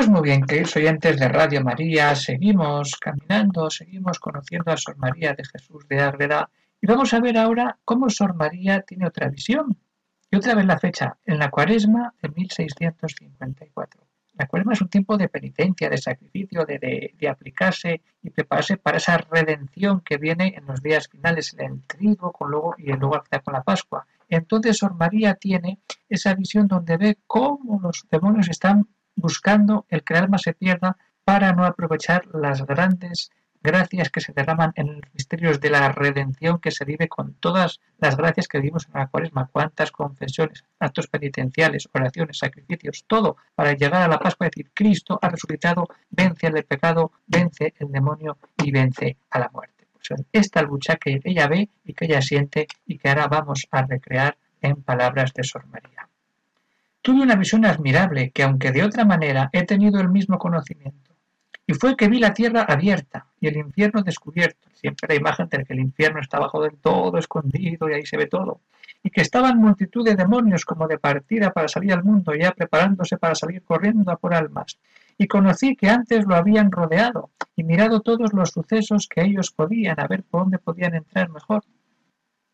Pues 0.00 0.08
muy 0.08 0.22
bien, 0.22 0.46
queridos 0.46 0.74
oyentes 0.76 1.20
de 1.20 1.28
Radio 1.28 1.62
María, 1.62 2.14
seguimos 2.14 2.96
caminando, 2.98 3.68
seguimos 3.68 4.18
conociendo 4.18 4.72
a 4.72 4.78
Sor 4.78 4.96
María 4.96 5.34
de 5.34 5.44
Jesús 5.44 5.86
de 5.88 6.00
Ágreda 6.00 6.48
y 6.80 6.86
vamos 6.86 7.12
a 7.12 7.20
ver 7.20 7.36
ahora 7.36 7.78
cómo 7.84 8.08
Sor 8.08 8.34
María 8.34 8.80
tiene 8.80 9.06
otra 9.06 9.28
visión. 9.28 9.76
Y 10.30 10.36
otra 10.36 10.54
vez 10.54 10.64
la 10.64 10.78
fecha, 10.78 11.18
en 11.26 11.38
la 11.38 11.50
cuaresma 11.50 12.14
de 12.22 12.30
1654. 12.30 14.00
La 14.38 14.46
cuaresma 14.46 14.72
es 14.72 14.80
un 14.80 14.88
tiempo 14.88 15.18
de 15.18 15.28
penitencia, 15.28 15.90
de 15.90 15.98
sacrificio, 15.98 16.64
de, 16.64 17.28
aplicarse 17.28 18.00
y 18.22 18.30
prepararse 18.30 18.78
para 18.78 18.96
esa 18.96 19.18
redención 19.18 20.00
que 20.00 20.16
viene 20.16 20.54
en 20.56 20.64
los 20.64 20.82
días 20.82 21.08
finales, 21.08 21.54
en 21.58 21.72
el 21.72 21.82
trigo 21.82 22.32
con 22.32 22.50
luego, 22.50 22.74
y 22.78 22.86
luego 22.86 23.22
con 23.44 23.52
la 23.52 23.62
Pascua. 23.62 24.06
Entonces 24.30 24.78
Sor 24.78 24.94
María 24.94 25.34
tiene 25.34 25.80
esa 26.08 26.32
visión 26.32 26.68
donde 26.68 26.96
ve 26.96 27.18
cómo 27.26 27.78
los 27.82 28.06
demonios 28.10 28.48
están 28.48 28.88
buscando 29.16 29.86
el 29.88 30.02
que 30.02 30.14
el 30.14 30.24
alma 30.24 30.38
se 30.38 30.54
pierda 30.54 30.96
para 31.24 31.52
no 31.52 31.64
aprovechar 31.64 32.26
las 32.32 32.64
grandes 32.66 33.30
gracias 33.62 34.10
que 34.10 34.20
se 34.20 34.32
derraman 34.32 34.72
en 34.74 35.00
los 35.00 35.14
misterios 35.14 35.60
de 35.60 35.70
la 35.70 35.92
redención 35.92 36.60
que 36.60 36.70
se 36.70 36.84
vive 36.84 37.08
con 37.08 37.34
todas 37.34 37.80
las 37.98 38.16
gracias 38.16 38.48
que 38.48 38.58
vivimos 38.58 38.86
en 38.86 39.00
la 39.00 39.08
cuaresma, 39.08 39.48
cuántas 39.52 39.92
confesiones, 39.92 40.64
actos 40.78 41.06
penitenciales, 41.08 41.88
oraciones, 41.92 42.38
sacrificios, 42.38 43.04
todo 43.06 43.36
para 43.54 43.74
llegar 43.74 44.02
a 44.02 44.08
la 44.08 44.18
Pascua 44.18 44.46
y 44.46 44.50
decir, 44.50 44.70
Cristo 44.74 45.18
ha 45.20 45.28
resucitado, 45.28 45.88
vence 46.10 46.46
el 46.46 46.64
pecado, 46.64 47.12
vence 47.26 47.74
el 47.78 47.92
demonio 47.92 48.38
y 48.62 48.70
vence 48.70 49.18
a 49.30 49.38
la 49.38 49.50
muerte. 49.52 49.86
Pues 49.92 50.20
esta 50.32 50.62
lucha 50.62 50.96
que 50.96 51.20
ella 51.24 51.46
ve 51.46 51.68
y 51.84 51.92
que 51.92 52.06
ella 52.06 52.22
siente 52.22 52.66
y 52.86 52.98
que 52.98 53.08
ahora 53.08 53.28
vamos 53.28 53.66
a 53.70 53.82
recrear 53.82 54.38
en 54.62 54.82
palabras 54.82 55.32
de 55.34 55.44
Sor 55.44 55.66
María. 55.66 56.09
Tuve 57.02 57.22
una 57.22 57.34
visión 57.34 57.64
admirable 57.64 58.30
que, 58.30 58.42
aunque 58.42 58.72
de 58.72 58.82
otra 58.82 59.06
manera, 59.06 59.48
he 59.52 59.64
tenido 59.64 60.00
el 60.00 60.10
mismo 60.10 60.38
conocimiento. 60.38 61.10
Y 61.66 61.72
fue 61.72 61.96
que 61.96 62.08
vi 62.08 62.18
la 62.18 62.34
tierra 62.34 62.62
abierta 62.62 63.26
y 63.40 63.46
el 63.46 63.56
infierno 63.56 64.02
descubierto. 64.02 64.68
Siempre 64.74 65.08
la 65.08 65.14
imagen 65.14 65.48
de 65.48 65.64
que 65.64 65.72
el 65.72 65.80
infierno 65.80 66.20
está 66.20 66.38
bajo 66.38 66.60
del 66.62 66.76
todo, 66.76 67.16
escondido, 67.16 67.88
y 67.88 67.94
ahí 67.94 68.04
se 68.04 68.18
ve 68.18 68.26
todo. 68.26 68.60
Y 69.02 69.10
que 69.10 69.22
estaban 69.22 69.56
multitud 69.56 70.04
de 70.04 70.14
demonios 70.14 70.66
como 70.66 70.88
de 70.88 70.98
partida 70.98 71.52
para 71.52 71.68
salir 71.68 71.94
al 71.94 72.04
mundo, 72.04 72.34
ya 72.34 72.52
preparándose 72.52 73.16
para 73.16 73.34
salir 73.34 73.62
corriendo 73.62 74.12
a 74.12 74.16
por 74.16 74.34
almas. 74.34 74.78
Y 75.16 75.26
conocí 75.26 75.76
que 75.76 75.88
antes 75.88 76.26
lo 76.26 76.34
habían 76.34 76.70
rodeado 76.70 77.30
y 77.56 77.64
mirado 77.64 78.00
todos 78.00 78.34
los 78.34 78.50
sucesos 78.50 79.06
que 79.08 79.22
ellos 79.22 79.52
podían, 79.52 79.98
a 80.00 80.06
ver 80.06 80.22
por 80.22 80.42
dónde 80.42 80.58
podían 80.58 80.94
entrar 80.94 81.30
mejor 81.30 81.64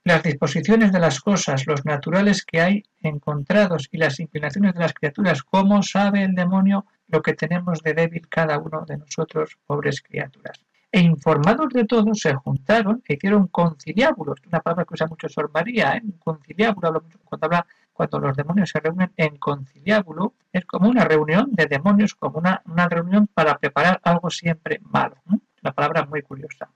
las 0.07 0.23
disposiciones 0.23 0.93
de 0.93 1.01
las 1.01 1.19
cosas, 1.19 1.67
los 1.67 1.85
naturales 1.85 2.45
que 2.45 2.61
hay 2.61 2.85
encontrados 3.03 3.89
y 3.91 3.99
las 3.99 4.21
inclinaciones 4.21 4.73
de 4.75 4.79
las 4.79 4.95
criaturas, 4.95 5.43
cómo 5.43 5.83
sabe 5.83 6.23
el 6.23 6.37
demonio 6.37 6.87
lo 7.09 7.23
que 7.23 7.35
tenemos 7.35 7.83
de 7.83 7.93
débil 7.93 8.29
cada 8.29 8.57
uno 8.57 8.85
de 8.87 8.99
nosotros, 8.99 9.59
pobres 9.67 10.01
criaturas. 10.01 10.65
E 10.93 11.01
informados 11.01 11.71
de 11.71 11.87
todo, 11.87 12.15
se 12.15 12.35
juntaron 12.35 13.03
e 13.05 13.15
hicieron 13.15 13.49
conciliábulos, 13.49 14.39
una 14.47 14.61
palabra 14.61 14.85
que 14.85 14.95
usa 14.95 15.09
mucho 15.09 15.29
Sor 15.29 15.51
María, 15.53 15.97
¿eh? 15.97 16.03
un 16.05 16.19
conciliábulo, 16.19 17.03
cuando 17.25 17.47
habla 17.47 17.67
cuando 17.93 18.21
los 18.21 18.37
demonios 18.37 18.71
se 18.71 18.79
reúnen 18.79 19.11
en 19.17 19.37
conciliábulo, 19.39 20.35
es 20.53 20.65
como 20.67 20.89
una 20.89 21.05
reunión 21.05 21.51
de 21.51 21.67
demonios, 21.67 22.15
como 22.15 22.39
una, 22.39 22.63
una 22.67 22.89
reunión 22.89 23.27
para 23.27 23.59
preparar 23.59 24.01
algo 24.05 24.31
siempre 24.31 24.79
malo. 24.85 25.17
Una 25.27 25.73
palabra 25.73 26.05
muy 26.05 26.23
curiosa 26.23 26.69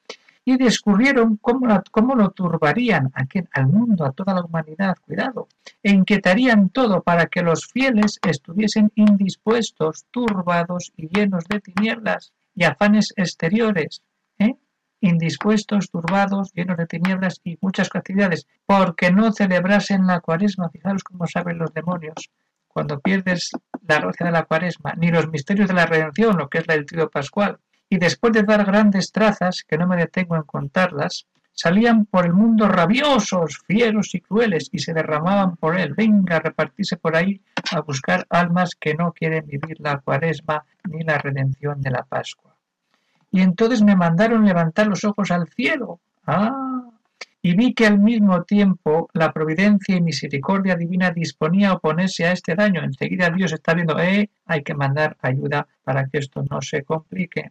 y 0.50 0.56
descubrieron 0.56 1.36
cómo, 1.36 1.80
cómo 1.92 2.16
lo 2.16 2.30
turbarían 2.30 3.12
al 3.52 3.66
mundo, 3.68 4.04
a 4.04 4.10
toda 4.10 4.34
la 4.34 4.42
humanidad, 4.42 4.96
cuidado, 5.00 5.46
e 5.80 5.92
inquietarían 5.92 6.70
todo 6.70 7.02
para 7.02 7.26
que 7.26 7.42
los 7.42 7.66
fieles 7.66 8.18
estuviesen 8.26 8.90
indispuestos, 8.96 10.06
turbados 10.10 10.92
y 10.96 11.08
llenos 11.08 11.44
de 11.44 11.60
tinieblas 11.60 12.32
y 12.56 12.64
afanes 12.64 13.12
exteriores, 13.16 14.02
¿eh? 14.40 14.56
indispuestos, 15.00 15.88
turbados, 15.88 16.52
llenos 16.52 16.76
de 16.78 16.86
tinieblas 16.86 17.40
y 17.44 17.56
muchas 17.60 17.88
actividades, 17.94 18.48
porque 18.66 19.12
no 19.12 19.30
celebrasen 19.30 20.04
la 20.08 20.18
cuaresma, 20.18 20.68
fijaros 20.70 21.04
cómo 21.04 21.28
saben 21.28 21.58
los 21.58 21.72
demonios, 21.72 22.28
cuando 22.66 22.98
pierdes 22.98 23.52
la 23.86 24.00
gracia 24.00 24.26
de 24.26 24.32
la 24.32 24.46
cuaresma, 24.46 24.94
ni 24.96 25.12
los 25.12 25.28
misterios 25.28 25.68
de 25.68 25.74
la 25.74 25.86
redención, 25.86 26.36
lo 26.36 26.48
que 26.48 26.58
es 26.58 26.66
la 26.66 26.74
del 26.74 26.86
trío 26.86 27.08
pascual, 27.08 27.60
y 27.92 27.98
después 27.98 28.32
de 28.32 28.44
dar 28.44 28.64
grandes 28.64 29.10
trazas, 29.10 29.64
que 29.64 29.76
no 29.76 29.88
me 29.88 29.96
detengo 29.96 30.36
en 30.36 30.44
contarlas, 30.44 31.26
salían 31.52 32.06
por 32.06 32.24
el 32.24 32.32
mundo 32.32 32.68
rabiosos, 32.68 33.58
fieros 33.66 34.14
y 34.14 34.20
crueles, 34.20 34.68
y 34.70 34.78
se 34.78 34.94
derramaban 34.94 35.56
por 35.56 35.76
él. 35.76 35.92
Venga 35.94 36.36
a 36.36 36.40
repartirse 36.40 36.96
por 36.96 37.16
ahí 37.16 37.40
a 37.72 37.80
buscar 37.80 38.24
almas 38.30 38.76
que 38.76 38.94
no 38.94 39.12
quieren 39.12 39.44
vivir 39.44 39.80
la 39.80 39.98
cuaresma 39.98 40.64
ni 40.88 41.02
la 41.02 41.18
redención 41.18 41.82
de 41.82 41.90
la 41.90 42.04
Pascua. 42.04 42.54
Y 43.32 43.40
entonces 43.40 43.82
me 43.82 43.96
mandaron 43.96 44.46
levantar 44.46 44.86
los 44.86 45.02
ojos 45.02 45.32
al 45.32 45.48
cielo. 45.48 45.98
Ah, 46.28 46.84
y 47.42 47.56
vi 47.56 47.74
que 47.74 47.88
al 47.88 47.98
mismo 47.98 48.44
tiempo 48.44 49.08
la 49.14 49.32
providencia 49.32 49.96
y 49.96 50.00
misericordia 50.00 50.76
divina 50.76 51.10
disponía 51.10 51.70
a 51.70 51.74
oponerse 51.74 52.24
a 52.24 52.32
este 52.32 52.54
daño. 52.54 52.84
Enseguida 52.84 53.30
Dios 53.30 53.52
está 53.52 53.74
viendo, 53.74 53.98
eh, 53.98 54.30
hay 54.46 54.62
que 54.62 54.74
mandar 54.74 55.16
ayuda 55.22 55.66
para 55.82 56.06
que 56.06 56.18
esto 56.18 56.44
no 56.48 56.62
se 56.62 56.84
complique 56.84 57.50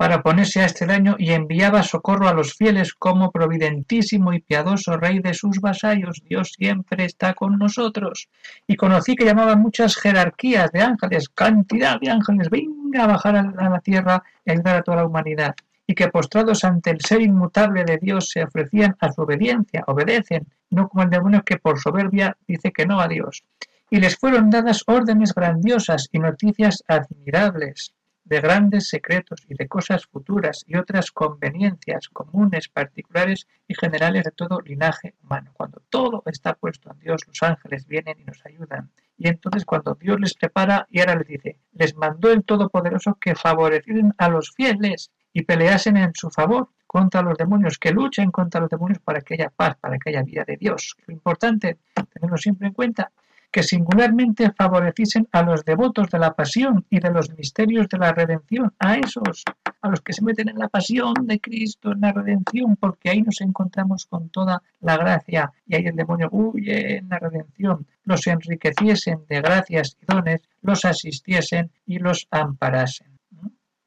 para 0.00 0.22
ponerse 0.22 0.62
a 0.62 0.64
este 0.64 0.86
daño 0.86 1.16
y 1.18 1.32
enviaba 1.32 1.82
socorro 1.82 2.26
a 2.26 2.32
los 2.32 2.54
fieles 2.54 2.94
como 2.94 3.30
providentísimo 3.30 4.32
y 4.32 4.40
piadoso 4.40 4.96
rey 4.96 5.18
de 5.18 5.34
sus 5.34 5.60
vasallos. 5.60 6.22
Dios 6.24 6.54
siempre 6.56 7.04
está 7.04 7.34
con 7.34 7.58
nosotros. 7.58 8.30
Y 8.66 8.76
conocí 8.76 9.14
que 9.14 9.26
llamaban 9.26 9.60
muchas 9.60 9.96
jerarquías 9.96 10.72
de 10.72 10.80
ángeles, 10.80 11.28
cantidad 11.28 12.00
de 12.00 12.08
ángeles, 12.08 12.48
venga 12.48 13.04
a 13.04 13.08
bajar 13.08 13.36
a 13.36 13.68
la 13.68 13.80
tierra 13.80 14.22
y 14.46 14.52
ayudar 14.52 14.76
a 14.76 14.82
toda 14.82 14.96
la 14.96 15.04
humanidad. 15.04 15.54
Y 15.86 15.94
que 15.94 16.08
postrados 16.08 16.64
ante 16.64 16.92
el 16.92 17.02
ser 17.02 17.20
inmutable 17.20 17.84
de 17.84 17.98
Dios 17.98 18.30
se 18.30 18.42
ofrecían 18.42 18.96
a 19.00 19.12
su 19.12 19.20
obediencia, 19.20 19.84
obedecen, 19.86 20.46
no 20.70 20.88
como 20.88 21.02
el 21.02 21.10
demonio 21.10 21.42
que 21.42 21.58
por 21.58 21.78
soberbia 21.78 22.38
dice 22.48 22.72
que 22.72 22.86
no 22.86 23.02
a 23.02 23.06
Dios. 23.06 23.44
Y 23.90 24.00
les 24.00 24.16
fueron 24.16 24.48
dadas 24.48 24.82
órdenes 24.86 25.34
grandiosas 25.34 26.08
y 26.10 26.20
noticias 26.20 26.82
admirables 26.88 27.92
de 28.30 28.40
grandes 28.40 28.88
secretos 28.88 29.44
y 29.48 29.54
de 29.54 29.66
cosas 29.66 30.06
futuras 30.06 30.64
y 30.68 30.76
otras 30.76 31.10
conveniencias 31.10 32.08
comunes, 32.08 32.68
particulares 32.68 33.48
y 33.66 33.74
generales 33.74 34.22
de 34.22 34.30
todo 34.30 34.60
linaje 34.60 35.16
humano. 35.24 35.50
Cuando 35.52 35.82
todo 35.90 36.22
está 36.26 36.54
puesto 36.54 36.92
en 36.92 37.00
Dios, 37.00 37.26
los 37.26 37.42
ángeles 37.42 37.88
vienen 37.88 38.20
y 38.20 38.24
nos 38.24 38.40
ayudan. 38.46 38.92
Y 39.18 39.28
entonces 39.28 39.64
cuando 39.64 39.96
Dios 39.96 40.20
les 40.20 40.34
prepara 40.34 40.86
y 40.90 41.00
ahora 41.00 41.16
les 41.16 41.26
dice, 41.26 41.58
les 41.72 41.96
mandó 41.96 42.30
el 42.30 42.44
Todopoderoso 42.44 43.18
que 43.20 43.34
favoreciesen 43.34 44.14
a 44.16 44.28
los 44.28 44.52
fieles 44.52 45.10
y 45.32 45.42
peleasen 45.42 45.96
en 45.96 46.14
su 46.14 46.30
favor 46.30 46.68
contra 46.86 47.22
los 47.22 47.36
demonios, 47.36 47.78
que 47.78 47.90
luchen 47.90 48.30
contra 48.30 48.60
los 48.60 48.70
demonios 48.70 49.00
para 49.00 49.22
que 49.22 49.34
haya 49.34 49.50
paz, 49.50 49.76
para 49.80 49.98
que 49.98 50.10
haya 50.10 50.22
vida 50.22 50.44
de 50.46 50.56
Dios. 50.56 50.96
Lo 51.06 51.12
importante, 51.12 51.78
tenerlo 52.12 52.36
siempre 52.36 52.68
en 52.68 52.74
cuenta, 52.74 53.10
que 53.50 53.62
singularmente 53.62 54.52
favoreciesen 54.52 55.28
a 55.32 55.42
los 55.42 55.64
devotos 55.64 56.08
de 56.08 56.18
la 56.18 56.34
pasión 56.34 56.86
y 56.88 57.00
de 57.00 57.10
los 57.10 57.30
misterios 57.36 57.88
de 57.88 57.98
la 57.98 58.12
redención, 58.12 58.72
a 58.78 58.96
esos, 58.96 59.44
a 59.80 59.88
los 59.88 60.00
que 60.00 60.12
se 60.12 60.24
meten 60.24 60.48
en 60.48 60.58
la 60.58 60.68
pasión 60.68 61.14
de 61.22 61.40
Cristo, 61.40 61.92
en 61.92 62.00
la 62.00 62.12
redención, 62.12 62.76
porque 62.76 63.10
ahí 63.10 63.22
nos 63.22 63.40
encontramos 63.40 64.06
con 64.06 64.30
toda 64.30 64.62
la 64.80 64.96
gracia 64.96 65.52
y 65.66 65.74
ahí 65.74 65.86
el 65.86 65.96
demonio 65.96 66.28
huye 66.30 66.98
en 66.98 67.08
la 67.08 67.18
redención, 67.18 67.86
los 68.04 68.26
enriqueciesen 68.26 69.24
de 69.28 69.40
gracias 69.40 69.96
y 70.00 70.06
dones, 70.06 70.42
los 70.62 70.84
asistiesen 70.84 71.70
y 71.86 71.98
los 71.98 72.28
amparasen. 72.30 73.18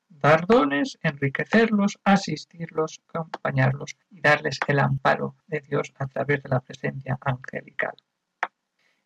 Dar 0.10 0.46
dones, 0.48 0.98
enriquecerlos, 1.03 2.00
asistirlos, 2.03 3.01
acompañarlos 3.13 3.98
y 4.10 4.22
darles 4.22 4.58
el 4.67 4.79
amparo 4.79 5.36
de 5.48 5.60
Dios 5.60 5.93
a 6.00 6.08
través 6.08 6.41
de 6.43 6.50
la 6.50 6.62
presencia 6.62 7.17
angelical. 7.20 7.93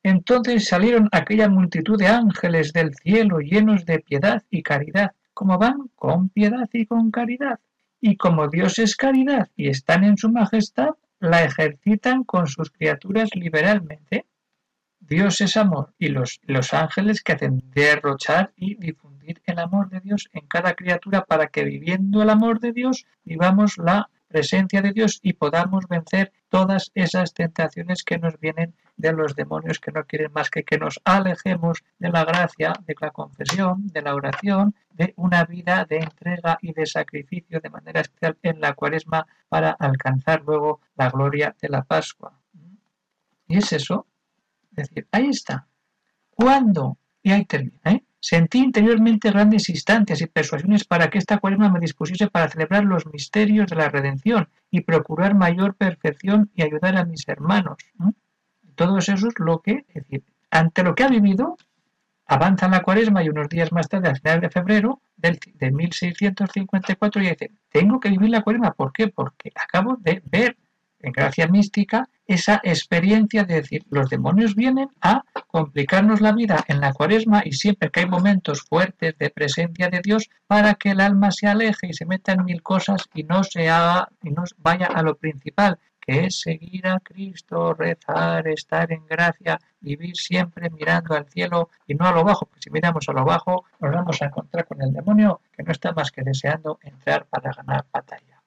Entonces 0.08 0.70
salieron 0.70 1.10
aquella 1.12 1.50
multitud 1.50 2.00
de 2.00 2.08
ángeles 2.08 2.72
del 2.72 2.96
cielo 2.96 3.40
llenos 3.40 3.86
de 3.86 4.00
piedad 4.00 4.42
y 4.50 4.64
caridad, 4.64 5.12
como 5.34 5.58
van 5.58 5.90
con 5.96 6.30
piedad 6.30 6.70
y 6.72 6.86
con 6.86 7.12
caridad. 7.12 7.60
Y 8.00 8.16
como 8.16 8.48
Dios 8.48 8.80
es 8.80 8.96
caridad 8.96 9.50
y 9.58 9.68
están 9.68 10.06
en 10.06 10.16
su 10.16 10.32
majestad, 10.32 10.92
la 11.20 11.44
ejercitan 11.44 12.24
con 12.24 12.48
sus 12.48 12.72
criaturas 12.72 13.32
liberalmente. 13.36 14.26
Dios 15.02 15.42
es 15.42 15.58
amor 15.58 15.94
y 16.00 16.08
los, 16.08 16.40
los 16.44 16.74
ángeles 16.74 17.22
que 17.22 17.34
hacen 17.34 17.62
derrochar 17.76 18.54
y 18.56 18.76
difundir 18.76 19.42
el 19.46 19.60
amor 19.60 19.90
de 19.90 20.00
Dios 20.00 20.30
en 20.32 20.48
cada 20.48 20.74
criatura 20.74 21.26
para 21.26 21.48
que 21.48 21.66
viviendo 21.66 22.22
el 22.22 22.30
amor 22.30 22.62
de 22.62 22.72
Dios 22.72 23.06
vivamos 23.26 23.78
la 23.78 24.10
presencia 24.30 24.82
de 24.82 24.94
Dios 24.94 25.20
y 25.22 25.34
podamos 25.34 25.86
vencer 25.90 26.32
todas 26.48 26.92
esas 26.96 27.34
tentaciones 27.34 28.04
que 28.04 28.18
nos 28.18 28.40
vienen 28.40 28.74
de 28.98 29.14
los 29.14 29.36
demonios 29.36 29.80
que 29.80 29.92
no 29.92 30.04
quieren 30.06 30.34
más 30.34 30.50
que 30.50 30.64
que 30.64 30.78
nos 30.78 31.00
alejemos 31.06 31.84
de 32.00 32.10
la 32.10 32.26
gracia, 32.26 32.74
de 32.86 32.96
la 33.00 33.12
confesión, 33.12 33.88
de 33.88 34.02
la 34.02 34.16
oración, 34.16 34.76
de 34.90 35.14
una 35.16 35.46
vida 35.46 35.86
de 35.86 35.98
entrega 35.98 36.58
y 36.62 36.74
de 36.74 36.86
sacrificio 36.86 37.60
de 37.62 37.70
manera 37.70 38.02
especial 38.02 38.38
en 38.42 38.60
la 38.60 38.74
cuaresma 38.74 39.26
para 39.48 39.72
alcanzar 39.72 40.42
luego 40.46 40.82
la 40.96 41.10
gloria 41.10 41.56
de 41.62 41.70
la 41.70 41.84
Pascua. 41.84 42.34
Y 43.48 43.58
es 43.58 43.72
eso, 43.72 44.08
es 44.72 44.90
decir, 44.90 45.08
ahí 45.12 45.30
está. 45.30 45.68
¿Cuándo? 46.32 46.98
Y 47.24 47.32
ahí 47.32 47.46
termina, 47.46 47.80
¿eh? 47.86 48.04
Sentí 48.20 48.60
interiormente 48.60 49.32
grandes 49.32 49.70
instancias 49.70 50.22
y 50.22 50.28
persuasiones 50.28 50.84
para 50.86 51.10
que 51.10 51.20
esta 51.20 51.38
cuaresma 51.38 51.70
me 51.70 51.80
dispusiese 51.80 52.28
para 52.28 52.50
celebrar 52.50 52.84
los 52.84 53.06
misterios 53.06 53.68
de 53.68 53.76
la 53.76 53.90
redención 53.90 54.50
y 54.72 54.82
procurar 54.82 55.36
mayor 55.36 55.76
perfección 55.76 56.50
y 56.56 56.64
ayudar 56.64 56.98
a 56.98 57.06
mis 57.06 57.28
hermanos. 57.28 57.78
Todo 57.98 58.14
eso 58.80 59.28
es 59.28 59.40
lo 59.40 59.60
que, 59.60 59.86
es 59.90 60.04
decir, 60.04 60.24
ante 60.52 60.84
lo 60.84 60.96
que 60.96 61.04
ha 61.04 61.10
vivido, 61.10 61.58
avanza 62.26 62.68
la 62.68 62.82
cuaresma 62.82 63.24
y 63.24 63.30
unos 63.30 63.50
días 63.50 63.72
más 63.72 63.88
tarde, 63.88 64.10
al 64.10 64.20
final 64.20 64.42
de 64.42 64.50
febrero 64.50 65.02
del, 65.16 65.40
de 65.56 65.72
1654, 65.72 67.22
y 67.22 67.30
dice, 67.30 67.52
tengo 67.70 68.00
que 68.00 68.10
vivir 68.10 68.30
la 68.30 68.42
cuaresma. 68.42 68.74
¿Por 68.74 68.92
qué? 68.92 69.08
Porque 69.08 69.52
acabo 69.56 69.98
de 69.98 70.22
ver 70.26 70.58
en 71.00 71.12
gracia 71.12 71.48
mística 71.48 72.10
esa 72.26 72.60
experiencia 72.64 73.44
de 73.44 73.56
decir, 73.56 73.86
los 73.90 74.10
demonios 74.10 74.56
vienen 74.56 74.90
a 75.02 75.24
complicarnos 75.48 76.20
la 76.20 76.34
vida 76.34 76.66
en 76.68 76.82
la 76.82 76.92
cuaresma 76.92 77.42
y 77.46 77.54
siempre 77.54 77.90
que 77.90 78.02
hay 78.02 78.06
momentos 78.06 78.64
fuertes 78.64 79.18
de 79.18 79.30
presencia 79.30 79.90
de 79.90 80.02
Dios 80.04 80.30
para 80.46 80.74
que 80.76 80.92
el 80.92 81.00
alma 81.00 81.32
se 81.32 81.48
aleje 81.48 81.88
y 81.88 81.94
se 81.94 82.06
meta 82.06 82.34
en 82.34 82.44
mil 82.44 82.62
cosas 82.62 83.08
y 83.14 83.24
no 83.24 83.44
se 83.44 83.70
haga 83.70 84.10
y 84.24 84.32
no 84.32 84.44
vaya 84.58 84.88
a 84.88 85.04
lo 85.04 85.16
principal, 85.16 85.80
es 86.08 86.40
seguir 86.40 86.88
a 86.88 87.00
Cristo, 87.02 87.74
rezar, 87.74 88.48
estar 88.48 88.92
en 88.92 89.06
gracia, 89.06 89.60
vivir 89.82 90.16
siempre 90.16 90.70
mirando 90.70 91.16
al 91.16 91.28
cielo 91.28 91.70
y 91.86 91.96
no 91.96 92.08
a 92.08 92.14
lo 92.14 92.24
bajo, 92.24 92.46
porque 92.46 92.62
si 92.62 92.72
miramos 92.72 93.08
a 93.10 93.14
lo 93.14 93.26
bajo 93.26 93.66
nos 93.80 93.94
vamos 93.94 94.22
a 94.22 94.26
encontrar 94.26 94.66
con 94.66 94.82
el 94.82 94.94
demonio 94.94 95.42
que 95.56 95.64
no 95.64 95.72
está 95.72 95.92
más 95.92 96.12
que 96.12 96.24
deseando 96.24 96.80
entrar 96.82 97.26
para 97.26 97.52
ganar 97.52 97.86
batalla. 97.92 98.42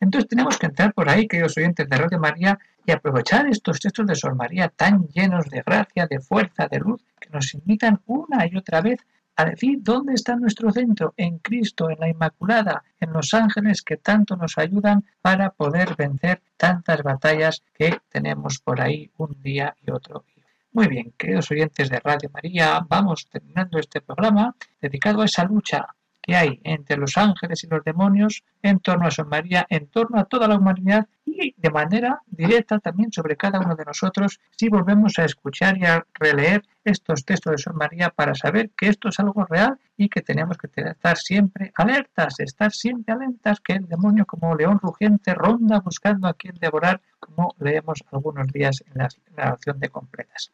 Entonces 0.00 0.28
tenemos 0.28 0.58
que 0.58 0.66
entrar 0.66 0.92
por 0.92 1.08
ahí, 1.08 1.26
queridos 1.26 1.56
oyentes 1.56 1.88
de 1.88 1.96
Radio 1.96 2.18
María, 2.18 2.58
y 2.84 2.92
aprovechar 2.92 3.46
estos 3.48 3.80
textos 3.80 4.06
de 4.06 4.14
Sor 4.14 4.34
María 4.34 4.68
tan 4.68 5.08
llenos 5.08 5.46
de 5.50 5.62
gracia, 5.62 6.06
de 6.06 6.20
fuerza, 6.20 6.68
de 6.68 6.78
luz, 6.78 7.04
que 7.20 7.30
nos 7.30 7.52
invitan 7.54 8.00
una 8.06 8.46
y 8.46 8.56
otra 8.56 8.80
vez 8.80 9.00
a 9.38 9.44
decir 9.44 9.78
dónde 9.82 10.14
está 10.14 10.34
nuestro 10.34 10.72
centro, 10.72 11.14
en 11.16 11.38
Cristo, 11.38 11.88
en 11.90 12.00
la 12.00 12.08
Inmaculada, 12.08 12.82
en 12.98 13.12
los 13.12 13.32
ángeles 13.34 13.82
que 13.82 13.96
tanto 13.96 14.36
nos 14.36 14.58
ayudan 14.58 15.04
para 15.22 15.50
poder 15.50 15.94
vencer 15.96 16.42
tantas 16.56 17.04
batallas 17.04 17.62
que 17.72 17.98
tenemos 18.08 18.58
por 18.58 18.80
ahí 18.80 19.12
un 19.16 19.40
día 19.40 19.76
y 19.86 19.92
otro. 19.92 20.24
Muy 20.72 20.88
bien, 20.88 21.12
queridos 21.16 21.52
oyentes 21.52 21.88
de 21.88 22.00
Radio 22.00 22.30
María, 22.34 22.84
vamos 22.88 23.28
terminando 23.30 23.78
este 23.78 24.00
programa 24.00 24.56
dedicado 24.82 25.22
a 25.22 25.26
esa 25.26 25.44
lucha 25.44 25.86
que 26.28 26.36
hay 26.36 26.60
entre 26.62 26.98
los 26.98 27.16
ángeles 27.16 27.64
y 27.64 27.68
los 27.68 27.82
demonios 27.82 28.44
en 28.60 28.80
torno 28.80 29.06
a 29.06 29.10
San 29.10 29.30
María, 29.30 29.66
en 29.70 29.86
torno 29.86 30.20
a 30.20 30.26
toda 30.26 30.46
la 30.46 30.56
humanidad 30.56 31.08
y 31.24 31.54
de 31.56 31.70
manera 31.70 32.20
directa 32.26 32.78
también 32.80 33.10
sobre 33.10 33.34
cada 33.34 33.60
uno 33.60 33.74
de 33.74 33.86
nosotros 33.86 34.38
si 34.50 34.68
volvemos 34.68 35.18
a 35.18 35.24
escuchar 35.24 35.78
y 35.78 35.86
a 35.86 36.04
releer 36.12 36.62
estos 36.84 37.24
textos 37.24 37.52
de 37.52 37.56
San 37.56 37.76
María 37.76 38.10
para 38.10 38.34
saber 38.34 38.68
que 38.76 38.88
esto 38.88 39.08
es 39.08 39.18
algo 39.20 39.46
real 39.46 39.78
y 39.96 40.10
que 40.10 40.20
tenemos 40.20 40.58
que 40.58 40.68
estar 40.74 41.16
siempre 41.16 41.72
alertas, 41.74 42.40
estar 42.40 42.72
siempre 42.72 43.14
alertas 43.14 43.60
que 43.60 43.72
el 43.72 43.88
demonio 43.88 44.26
como 44.26 44.54
león 44.54 44.78
rugiente 44.82 45.32
ronda 45.32 45.80
buscando 45.80 46.28
a 46.28 46.34
quien 46.34 46.56
devorar, 46.56 47.00
como 47.18 47.54
leemos 47.58 48.04
algunos 48.12 48.48
días 48.48 48.84
en 48.86 48.98
la, 48.98 49.08
oración 49.34 49.80
de 49.80 49.88
completas. 49.88 50.52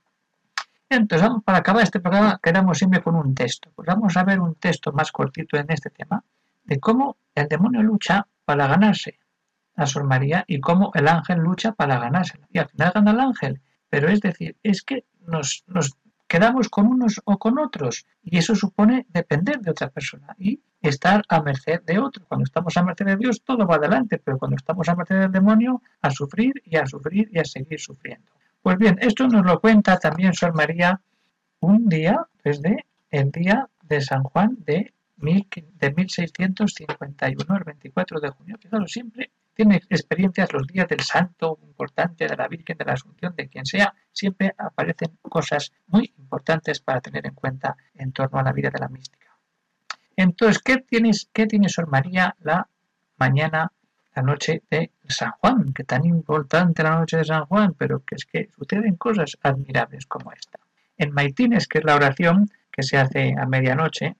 Entonces, 0.97 1.27
vamos, 1.27 1.45
para 1.45 1.59
acabar 1.59 1.83
este 1.83 2.01
programa, 2.01 2.39
quedamos 2.43 2.79
siempre 2.79 3.03
con 3.03 3.17
un 3.17 3.35
texto. 3.35 3.71
Pues 3.75 3.87
vamos 3.87 4.17
a 4.17 4.25
ver 4.25 4.41
un 4.41 4.55
texto 4.55 4.93
más 4.93 5.11
cortito 5.11 5.57
en 5.57 5.67
este 5.69 5.91
tema 5.91 6.25
de 6.65 6.79
cómo 6.79 7.17
el 7.35 7.49
demonio 7.49 7.83
lucha 7.83 8.27
para 8.45 8.67
ganarse 8.67 9.19
a 9.77 9.87
Sor 9.87 10.05
María 10.05 10.45
y 10.47 10.61
cómo 10.61 10.93
el 10.95 11.09
ángel 11.09 11.41
lucha 11.41 11.73
para 11.73 11.99
ganarse. 11.99 12.39
Y 12.51 12.59
al 12.59 12.69
final 12.69 12.93
gana 12.95 13.11
el 13.11 13.21
ángel. 13.21 13.61
Pero 13.89 14.09
es 14.09 14.21
decir, 14.21 14.57
es 14.63 14.83
que 14.83 15.05
nos, 15.27 15.65
nos 15.67 15.97
quedamos 16.27 16.69
con 16.69 16.87
unos 16.87 17.21
o 17.25 17.39
con 17.39 17.59
otros 17.59 18.07
y 18.23 18.39
eso 18.39 18.55
supone 18.55 19.07
depender 19.09 19.61
de 19.61 19.71
otra 19.71 19.91
persona 19.91 20.35
y 20.39 20.61
estar 20.81 21.23
a 21.29 21.43
merced 21.43 21.83
de 21.83 21.99
otro. 21.99 22.25
Cuando 22.27 22.45
estamos 22.45 22.77
a 22.77 22.83
merced 22.83 23.07
de 23.07 23.17
Dios 23.17 23.43
todo 23.43 23.67
va 23.67 23.77
adelante, 23.77 24.21
pero 24.23 24.39
cuando 24.39 24.57
estamos 24.57 24.89
a 24.89 24.95
merced 24.95 25.19
del 25.19 25.33
demonio, 25.33 25.83
a 26.01 26.11
sufrir 26.11 26.55
y 26.65 26.77
a 26.77 26.87
sufrir 26.87 27.29
y 27.33 27.39
a 27.39 27.45
seguir 27.45 27.81
sufriendo. 27.81 28.33
Pues 28.65 28.79
bien, 28.79 28.97
esto 29.03 29.29
nos 29.29 29.45
lo 29.45 29.61
cuenta 29.61 29.99
también 29.99 30.33
Sor 30.33 30.55
María 30.55 30.99
un 31.61 31.87
día, 31.87 32.27
desde 32.43 32.87
el 33.11 33.31
día 33.31 33.69
de 33.83 34.01
San 34.01 34.23
Juan 34.23 34.57
de, 34.61 34.95
de 35.17 35.93
1651, 35.95 37.57
el 37.59 37.65
24 37.65 38.21
de 38.21 38.31
junio. 38.31 38.57
Fijaros, 38.59 38.91
siempre 38.91 39.33
tiene 39.53 39.83
experiencias 39.91 40.51
los 40.55 40.67
días 40.67 40.89
del 40.89 41.01
santo 41.01 41.59
importante, 41.63 42.27
de 42.27 42.35
la 42.35 42.49
Virgen, 42.49 42.79
de 42.79 42.87
la 42.87 42.95
Asunción, 42.95 43.37
de 43.37 43.51
quien 43.51 43.67
sea, 43.67 43.93
siempre 44.11 44.55
aparecen 44.57 45.19
cosas 45.21 45.71
muy 45.89 46.15
importantes 46.17 46.81
para 46.81 47.03
tener 47.03 47.27
en 47.27 47.35
cuenta 47.35 47.77
en 47.93 48.13
torno 48.13 48.39
a 48.39 48.45
la 48.45 48.53
vida 48.53 48.71
de 48.71 48.79
la 48.79 48.89
mística. 48.89 49.37
Entonces, 50.17 50.63
¿qué, 50.63 50.79
tienes, 50.79 51.29
qué 51.35 51.47
tiene 51.47 51.69
Sor 51.69 51.89
María 51.89 52.35
la 52.41 52.67
mañana 53.19 53.71
la 54.15 54.23
noche 54.23 54.63
de 54.71 54.91
San 55.09 55.33
Juan, 55.41 55.73
que 55.73 55.85
tan 55.85 56.05
importante 56.05 56.83
la 56.83 56.99
noche 56.99 57.17
de 57.17 57.25
San 57.25 57.47
Juan, 57.47 57.75
pero 57.75 58.05
que 58.05 58.15
es 58.17 58.25
que 58.25 58.49
suceden 58.57 58.97
cosas 58.97 59.37
admirables 59.43 60.07
como 60.07 60.33
esta. 60.33 60.61
En 60.97 61.13
Maitines, 61.13 61.67
que 61.67 61.79
es 61.79 61.85
la 61.85 61.97
oración 61.97 62.51
que 62.71 62.83
se 62.83 62.97
hace 62.97 63.35
a 63.37 63.47
medianoche, 63.47 64.17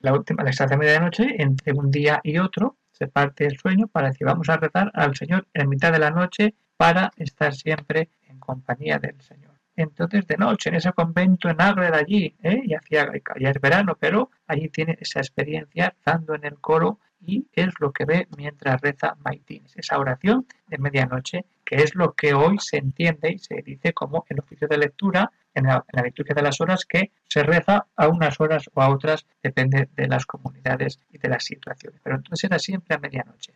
la 0.00 0.12
última 0.12 0.42
la 0.42 0.52
se 0.52 0.64
hace 0.64 0.74
a 0.74 0.78
medianoche, 0.78 1.42
entre 1.42 1.72
un 1.72 1.90
día 1.90 2.20
y 2.22 2.38
otro, 2.38 2.76
se 2.92 3.08
parte 3.08 3.46
el 3.46 3.58
sueño 3.58 3.88
para 3.88 4.08
decir 4.08 4.26
vamos 4.26 4.48
a 4.48 4.56
rezar 4.56 4.90
al 4.94 5.16
Señor 5.16 5.46
en 5.52 5.68
mitad 5.68 5.92
de 5.92 5.98
la 5.98 6.10
noche 6.10 6.54
para 6.76 7.10
estar 7.16 7.54
siempre 7.54 8.10
en 8.28 8.38
compañía 8.38 8.98
del 8.98 9.20
Señor. 9.20 9.54
Entonces 9.76 10.26
de 10.26 10.36
noche 10.36 10.68
en 10.70 10.76
ese 10.76 10.92
convento 10.92 11.48
en 11.48 11.60
Ágreda 11.60 11.98
allí, 11.98 12.36
¿eh? 12.42 12.62
y 12.64 12.74
hacía, 12.74 13.10
ya 13.40 13.50
es 13.50 13.60
verano, 13.60 13.96
pero 13.98 14.30
allí 14.46 14.68
tiene 14.68 14.96
esa 15.00 15.20
experiencia 15.20 15.94
rezando 15.96 16.34
en 16.34 16.44
el 16.44 16.60
coro 16.60 17.00
y 17.26 17.46
es 17.52 17.72
lo 17.80 17.92
que 17.92 18.04
ve 18.04 18.28
mientras 18.36 18.80
reza 18.80 19.16
Maitines, 19.24 19.76
esa 19.76 19.98
oración 19.98 20.46
de 20.66 20.78
medianoche, 20.78 21.44
que 21.64 21.76
es 21.76 21.94
lo 21.94 22.12
que 22.12 22.34
hoy 22.34 22.58
se 22.58 22.78
entiende 22.78 23.32
y 23.32 23.38
se 23.38 23.62
dice 23.62 23.92
como 23.92 24.24
el 24.28 24.40
oficio 24.40 24.68
de 24.68 24.78
lectura 24.78 25.30
en 25.54 25.64
la, 25.64 25.84
liturgia 26.02 26.34
de 26.34 26.42
las 26.42 26.60
horas 26.60 26.84
que 26.84 27.10
se 27.28 27.42
reza 27.42 27.86
a 27.96 28.08
unas 28.08 28.40
horas 28.40 28.68
o 28.74 28.82
a 28.82 28.90
otras, 28.90 29.24
depende 29.42 29.88
de 29.94 30.08
las 30.08 30.26
comunidades 30.26 30.98
y 31.12 31.18
de 31.18 31.28
las 31.28 31.44
situaciones. 31.44 32.00
Pero 32.02 32.16
entonces 32.16 32.44
era 32.44 32.58
siempre 32.58 32.96
a 32.96 32.98
medianoche. 32.98 33.52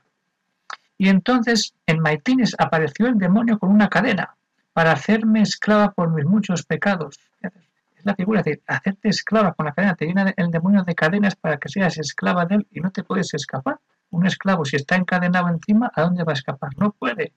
Y 0.97 1.09
entonces 1.09 1.75
en 1.87 2.01
Maitines 2.01 2.55
apareció 2.59 3.07
el 3.07 3.19
demonio 3.19 3.59
con 3.59 3.71
una 3.71 3.89
cadena 3.89 4.37
para 4.73 4.93
hacerme 4.93 5.43
esclava 5.43 5.93
por 5.93 6.11
mis 6.11 6.25
muchos 6.25 6.65
pecados 6.65 7.19
la 8.09 8.15
figura 8.15 8.43
de 8.43 8.63
hacerte 8.67 9.09
esclava 9.09 9.53
con 9.53 9.67
la 9.67 9.73
cadena. 9.73 9.95
Te 9.95 10.07
viene 10.07 10.35
el 10.37 10.51
demonio 10.51 10.83
de 10.83 10.95
cadenas 10.95 11.37
para 11.37 11.59
que 11.59 11.69
seas 11.69 11.99
esclava 11.99 12.47
de 12.47 12.57
él 12.57 12.67
y 12.71 12.81
no 12.81 12.91
te 12.91 13.05
puedes 13.05 13.35
escapar. 13.35 13.79
Un 14.11 14.27
esclavo, 14.27 14.65
si 14.65 14.77
está 14.77 14.97
encadenado 14.97 15.49
encima, 15.49 15.93
¿a 15.95 16.03
dónde 16.03 16.25
va 16.25 16.33
a 16.33 16.41
escapar? 16.41 16.71
No 16.79 16.93
puede. 16.93 17.35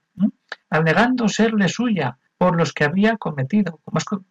Alegando 0.70 1.28
serle 1.28 1.68
suya 1.68 2.18
por 2.38 2.56
los 2.56 2.72
que 2.72 2.84
había 2.84 3.18
cometido. 3.18 3.80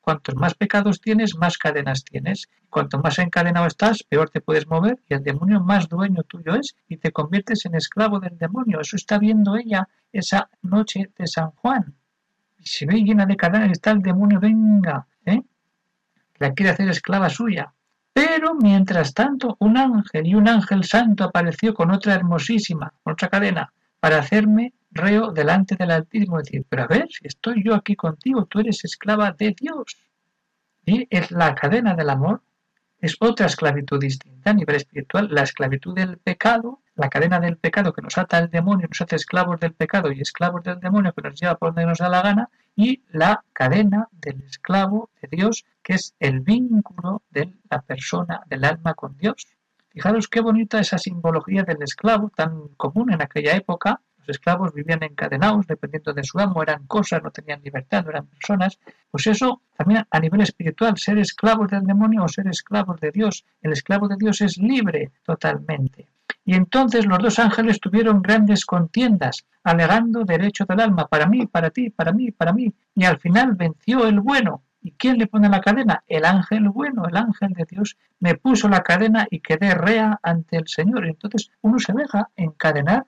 Cuantos 0.02 0.36
más 0.36 0.56
pecados 0.56 1.00
tienes, 1.00 1.36
más 1.36 1.60
cadenas 1.60 2.04
tienes. 2.04 2.50
Cuanto 2.72 2.98
más 3.00 3.20
encadenado 3.20 3.68
estás, 3.68 4.02
peor 4.04 4.32
te 4.32 4.42
puedes 4.42 4.68
mover 4.68 5.00
y 5.08 5.14
el 5.14 5.24
demonio 5.24 5.60
más 5.62 5.88
dueño 5.88 6.24
tuyo 6.24 6.56
es 6.56 6.76
y 6.90 6.98
te 6.98 7.12
conviertes 7.12 7.66
en 7.66 7.76
esclavo 7.76 8.20
del 8.20 8.38
demonio. 8.38 8.82
Eso 8.82 8.96
está 8.96 9.20
viendo 9.20 9.56
ella 9.56 9.88
esa 10.12 10.50
noche 10.64 11.12
de 11.18 11.28
San 11.28 11.52
Juan. 11.52 11.96
Y 12.58 12.66
si 12.66 12.88
ve 12.88 12.96
llena 12.96 13.28
de 13.28 13.38
cadenas 13.38 13.72
está 13.72 13.92
el 13.92 14.02
demonio, 14.02 14.40
venga, 14.40 15.08
¿eh? 15.26 15.44
La 16.42 16.54
quiere 16.54 16.72
hacer 16.72 16.90
esclava 16.90 17.30
suya. 17.30 17.74
Pero 18.14 18.56
mientras 18.56 19.14
tanto, 19.14 19.56
un 19.60 19.78
ángel 19.78 20.28
y 20.28 20.36
un 20.36 20.48
ángel 20.48 20.84
santo 20.84 21.24
apareció 21.24 21.74
con 21.74 21.92
otra 21.92 22.16
hermosísima, 22.16 22.94
con 23.04 23.14
otra 23.14 23.30
cadena, 23.30 23.74
para 24.00 24.18
hacerme 24.18 24.74
reo 24.90 25.32
delante 25.32 25.76
del 25.76 25.92
Altísimo. 25.92 26.40
Decir, 26.40 26.66
pero 26.68 26.84
a 26.84 26.88
ver, 26.88 27.08
si 27.10 27.28
estoy 27.28 27.64
yo 27.64 27.76
aquí 27.76 27.96
contigo, 27.96 28.46
tú 28.46 28.60
eres 28.60 28.84
esclava 28.84 29.32
de 29.32 29.56
Dios. 29.58 29.98
Y 30.86 31.08
es 31.10 31.32
la 31.32 31.56
cadena 31.56 31.94
del 31.94 32.10
amor, 32.10 32.42
es 33.00 33.16
otra 33.20 33.46
esclavitud 33.46 34.00
distinta 34.00 34.50
a 34.50 34.54
nivel 34.54 34.76
espiritual, 34.76 35.28
la 35.32 35.44
esclavitud 35.44 35.96
del 35.96 36.18
pecado, 36.18 36.82
la 36.96 37.10
cadena 37.10 37.40
del 37.40 37.58
pecado 37.58 37.94
que 37.94 38.02
nos 38.02 38.18
ata 38.18 38.38
al 38.38 38.50
demonio, 38.50 38.88
nos 38.88 39.02
hace 39.02 39.16
esclavos 39.16 39.60
del 39.60 39.74
pecado 39.74 40.12
y 40.12 40.22
esclavos 40.22 40.64
del 40.64 40.80
demonio 40.80 41.14
que 41.14 41.22
nos 41.22 41.40
lleva 41.40 41.56
por 41.56 41.70
donde 41.70 41.86
nos 41.86 42.00
da 42.00 42.10
la 42.10 42.22
gana, 42.22 42.50
y 42.76 43.04
la 43.12 43.44
cadena 43.54 44.08
del 44.12 44.42
esclavo 44.44 45.10
de 45.22 45.28
Dios, 45.32 45.66
que 45.84 45.94
es 45.94 46.16
el 46.20 46.40
vínculo 46.42 47.24
de 47.30 47.54
la 47.70 47.82
persona, 47.82 48.42
del 48.48 48.64
alma 48.66 48.94
con 48.94 49.18
Dios. 49.18 49.48
Fijaros 49.90 50.28
qué 50.28 50.42
bonita 50.42 50.80
esa 50.80 50.98
simbología 50.98 51.64
del 51.64 51.82
esclavo, 51.82 52.32
tan 52.36 52.70
común 52.78 53.12
en 53.12 53.22
aquella 53.22 53.56
época. 53.56 54.02
Los 54.20 54.30
esclavos 54.30 54.74
vivían 54.74 55.04
encadenados, 55.04 55.68
dependiendo 55.68 56.14
de 56.14 56.24
su 56.24 56.40
amo, 56.40 56.62
eran 56.62 56.86
cosas, 56.86 57.22
no 57.22 57.32
tenían 57.32 57.62
libertad, 57.62 58.04
no 58.04 58.12
eran 58.12 58.28
personas. 58.28 58.80
Pues 59.10 59.28
eso 59.28 59.62
también 59.76 60.06
a 60.10 60.20
nivel 60.20 60.42
espiritual, 60.42 60.98
ser 60.98 61.18
esclavos 61.18 61.70
del 61.70 61.84
demonio 61.84 62.24
o 62.24 62.28
ser 62.28 62.48
esclavos 62.48 63.00
de 63.02 63.12
Dios. 63.12 63.46
El 63.62 63.74
esclavo 63.74 64.08
de 64.08 64.16
Dios 64.18 64.42
es 64.42 64.58
libre 64.58 65.12
totalmente. 65.24 66.08
Y 66.46 66.56
entonces 66.56 67.06
los 67.06 67.20
dos 67.20 67.40
ángeles 67.40 67.80
tuvieron 67.80 68.22
grandes 68.22 68.66
contiendas, 68.66 69.46
alegando 69.64 70.24
derecho 70.24 70.66
del 70.66 70.80
alma, 70.80 71.08
para 71.08 71.28
mí, 71.28 71.46
para 71.48 71.70
ti, 71.70 71.90
para 71.90 72.12
mí, 72.12 72.32
para 72.32 72.54
mí. 72.54 72.74
Y 72.96 73.06
al 73.06 73.20
final 73.20 73.56
venció 73.56 74.08
el 74.08 74.20
bueno, 74.20 74.64
¿Y 74.84 74.94
quién 74.94 75.20
le 75.20 75.28
pone 75.28 75.48
la 75.48 75.62
cadena? 75.62 76.04
El 76.08 76.26
ángel 76.26 76.70
bueno, 76.70 77.06
el 77.08 77.16
ángel 77.16 77.54
de 77.54 77.66
Dios 77.70 77.98
me 78.20 78.34
puso 78.34 78.68
la 78.68 78.82
cadena 78.82 79.28
y 79.30 79.40
quedé 79.40 79.76
rea 79.76 80.20
ante 80.24 80.58
el 80.58 80.68
Señor. 80.68 81.06
Entonces 81.06 81.52
uno 81.62 81.78
se 81.78 81.94
deja 81.94 82.30
encadenar 82.36 83.06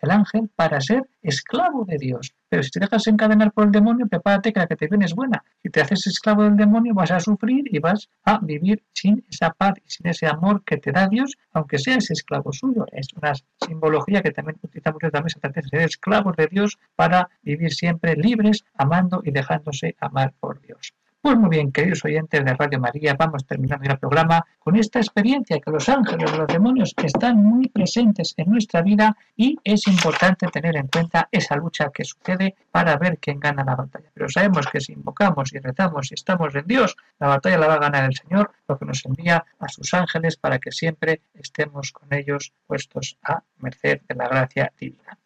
el 0.00 0.10
ángel 0.10 0.50
para 0.54 0.80
ser 0.80 1.08
esclavo 1.22 1.84
de 1.84 1.96
Dios. 1.98 2.34
Pero 2.48 2.62
si 2.62 2.70
te 2.70 2.80
dejas 2.80 3.06
encadenar 3.06 3.52
por 3.52 3.64
el 3.64 3.72
demonio, 3.72 4.06
prepárate 4.06 4.52
que 4.52 4.60
la 4.60 4.66
que 4.66 4.76
te 4.76 4.88
viene 4.88 5.06
es 5.06 5.14
buena. 5.14 5.42
Si 5.62 5.70
te 5.70 5.80
haces 5.80 6.06
esclavo 6.06 6.42
del 6.42 6.56
demonio, 6.56 6.94
vas 6.94 7.10
a 7.10 7.20
sufrir 7.20 7.64
y 7.74 7.78
vas 7.78 8.10
a 8.24 8.38
vivir 8.42 8.82
sin 8.92 9.24
esa 9.30 9.50
paz 9.50 9.74
y 9.84 9.90
sin 9.90 10.06
ese 10.08 10.26
amor 10.26 10.62
que 10.64 10.76
te 10.76 10.92
da 10.92 11.08
Dios, 11.08 11.34
aunque 11.52 11.78
seas 11.78 12.10
esclavo 12.10 12.52
suyo. 12.52 12.84
Es 12.92 13.08
una 13.14 13.32
simbología 13.66 14.22
que 14.22 14.32
también 14.32 14.58
utilizamos 14.62 15.00
también 15.40 15.52
de 15.54 15.62
ser 15.62 15.80
esclavos 15.80 16.36
de 16.36 16.46
Dios 16.46 16.78
para 16.94 17.30
vivir 17.42 17.72
siempre 17.72 18.16
libres, 18.16 18.64
amando 18.74 19.22
y 19.24 19.30
dejándose 19.30 19.96
amar 20.00 20.34
por 20.38 20.60
Dios. 20.60 20.92
Pues 21.22 21.36
muy 21.36 21.50
bien, 21.50 21.70
queridos 21.70 22.04
oyentes 22.04 22.44
de 22.44 22.52
Radio 22.52 22.80
María, 22.80 23.14
vamos 23.16 23.46
terminando 23.46 23.88
el 23.88 23.96
programa 23.96 24.44
con 24.58 24.74
esta 24.74 24.98
experiencia 24.98 25.60
que 25.60 25.70
los 25.70 25.88
ángeles, 25.88 26.36
los 26.36 26.48
demonios 26.48 26.94
están 27.00 27.36
muy 27.36 27.68
presentes 27.68 28.34
en 28.36 28.50
nuestra 28.50 28.82
vida 28.82 29.16
y 29.36 29.56
es 29.62 29.86
importante 29.86 30.48
tener 30.48 30.74
en 30.74 30.88
cuenta 30.88 31.28
esa 31.30 31.54
lucha 31.54 31.90
que 31.94 32.02
sucede 32.02 32.56
para 32.72 32.96
ver 32.96 33.18
quién 33.20 33.38
gana 33.38 33.62
la 33.62 33.76
batalla. 33.76 34.10
Pero 34.12 34.28
sabemos 34.28 34.66
que 34.66 34.80
si 34.80 34.94
invocamos 34.94 35.52
y 35.52 35.60
rezamos 35.60 36.10
y 36.10 36.14
estamos 36.14 36.52
en 36.56 36.66
Dios, 36.66 36.96
la 37.20 37.28
batalla 37.28 37.58
la 37.58 37.68
va 37.68 37.74
a 37.74 37.78
ganar 37.78 38.04
el 38.04 38.16
Señor, 38.16 38.50
lo 38.66 38.76
que 38.76 38.86
nos 38.86 39.06
envía 39.06 39.44
a 39.60 39.68
sus 39.68 39.94
ángeles 39.94 40.36
para 40.36 40.58
que 40.58 40.72
siempre 40.72 41.22
estemos 41.34 41.92
con 41.92 42.12
ellos 42.12 42.52
puestos 42.66 43.16
a 43.22 43.44
merced 43.58 44.00
de 44.08 44.14
la 44.16 44.26
gracia 44.26 44.72
divina. 44.76 45.16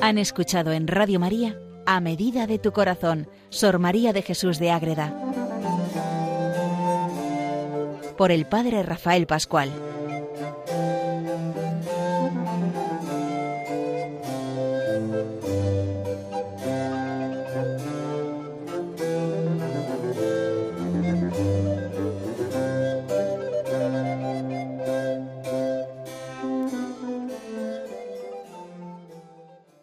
Han 0.00 0.16
escuchado 0.16 0.72
en 0.72 0.88
Radio 0.88 1.20
María 1.20 1.60
A 1.84 2.00
Medida 2.00 2.46
de 2.46 2.58
tu 2.58 2.72
Corazón, 2.72 3.28
Sor 3.50 3.78
María 3.78 4.14
de 4.14 4.22
Jesús 4.22 4.58
de 4.58 4.70
Ágreda, 4.70 5.12
por 8.16 8.32
el 8.32 8.46
Padre 8.46 8.82
Rafael 8.82 9.26
Pascual. 9.26 9.83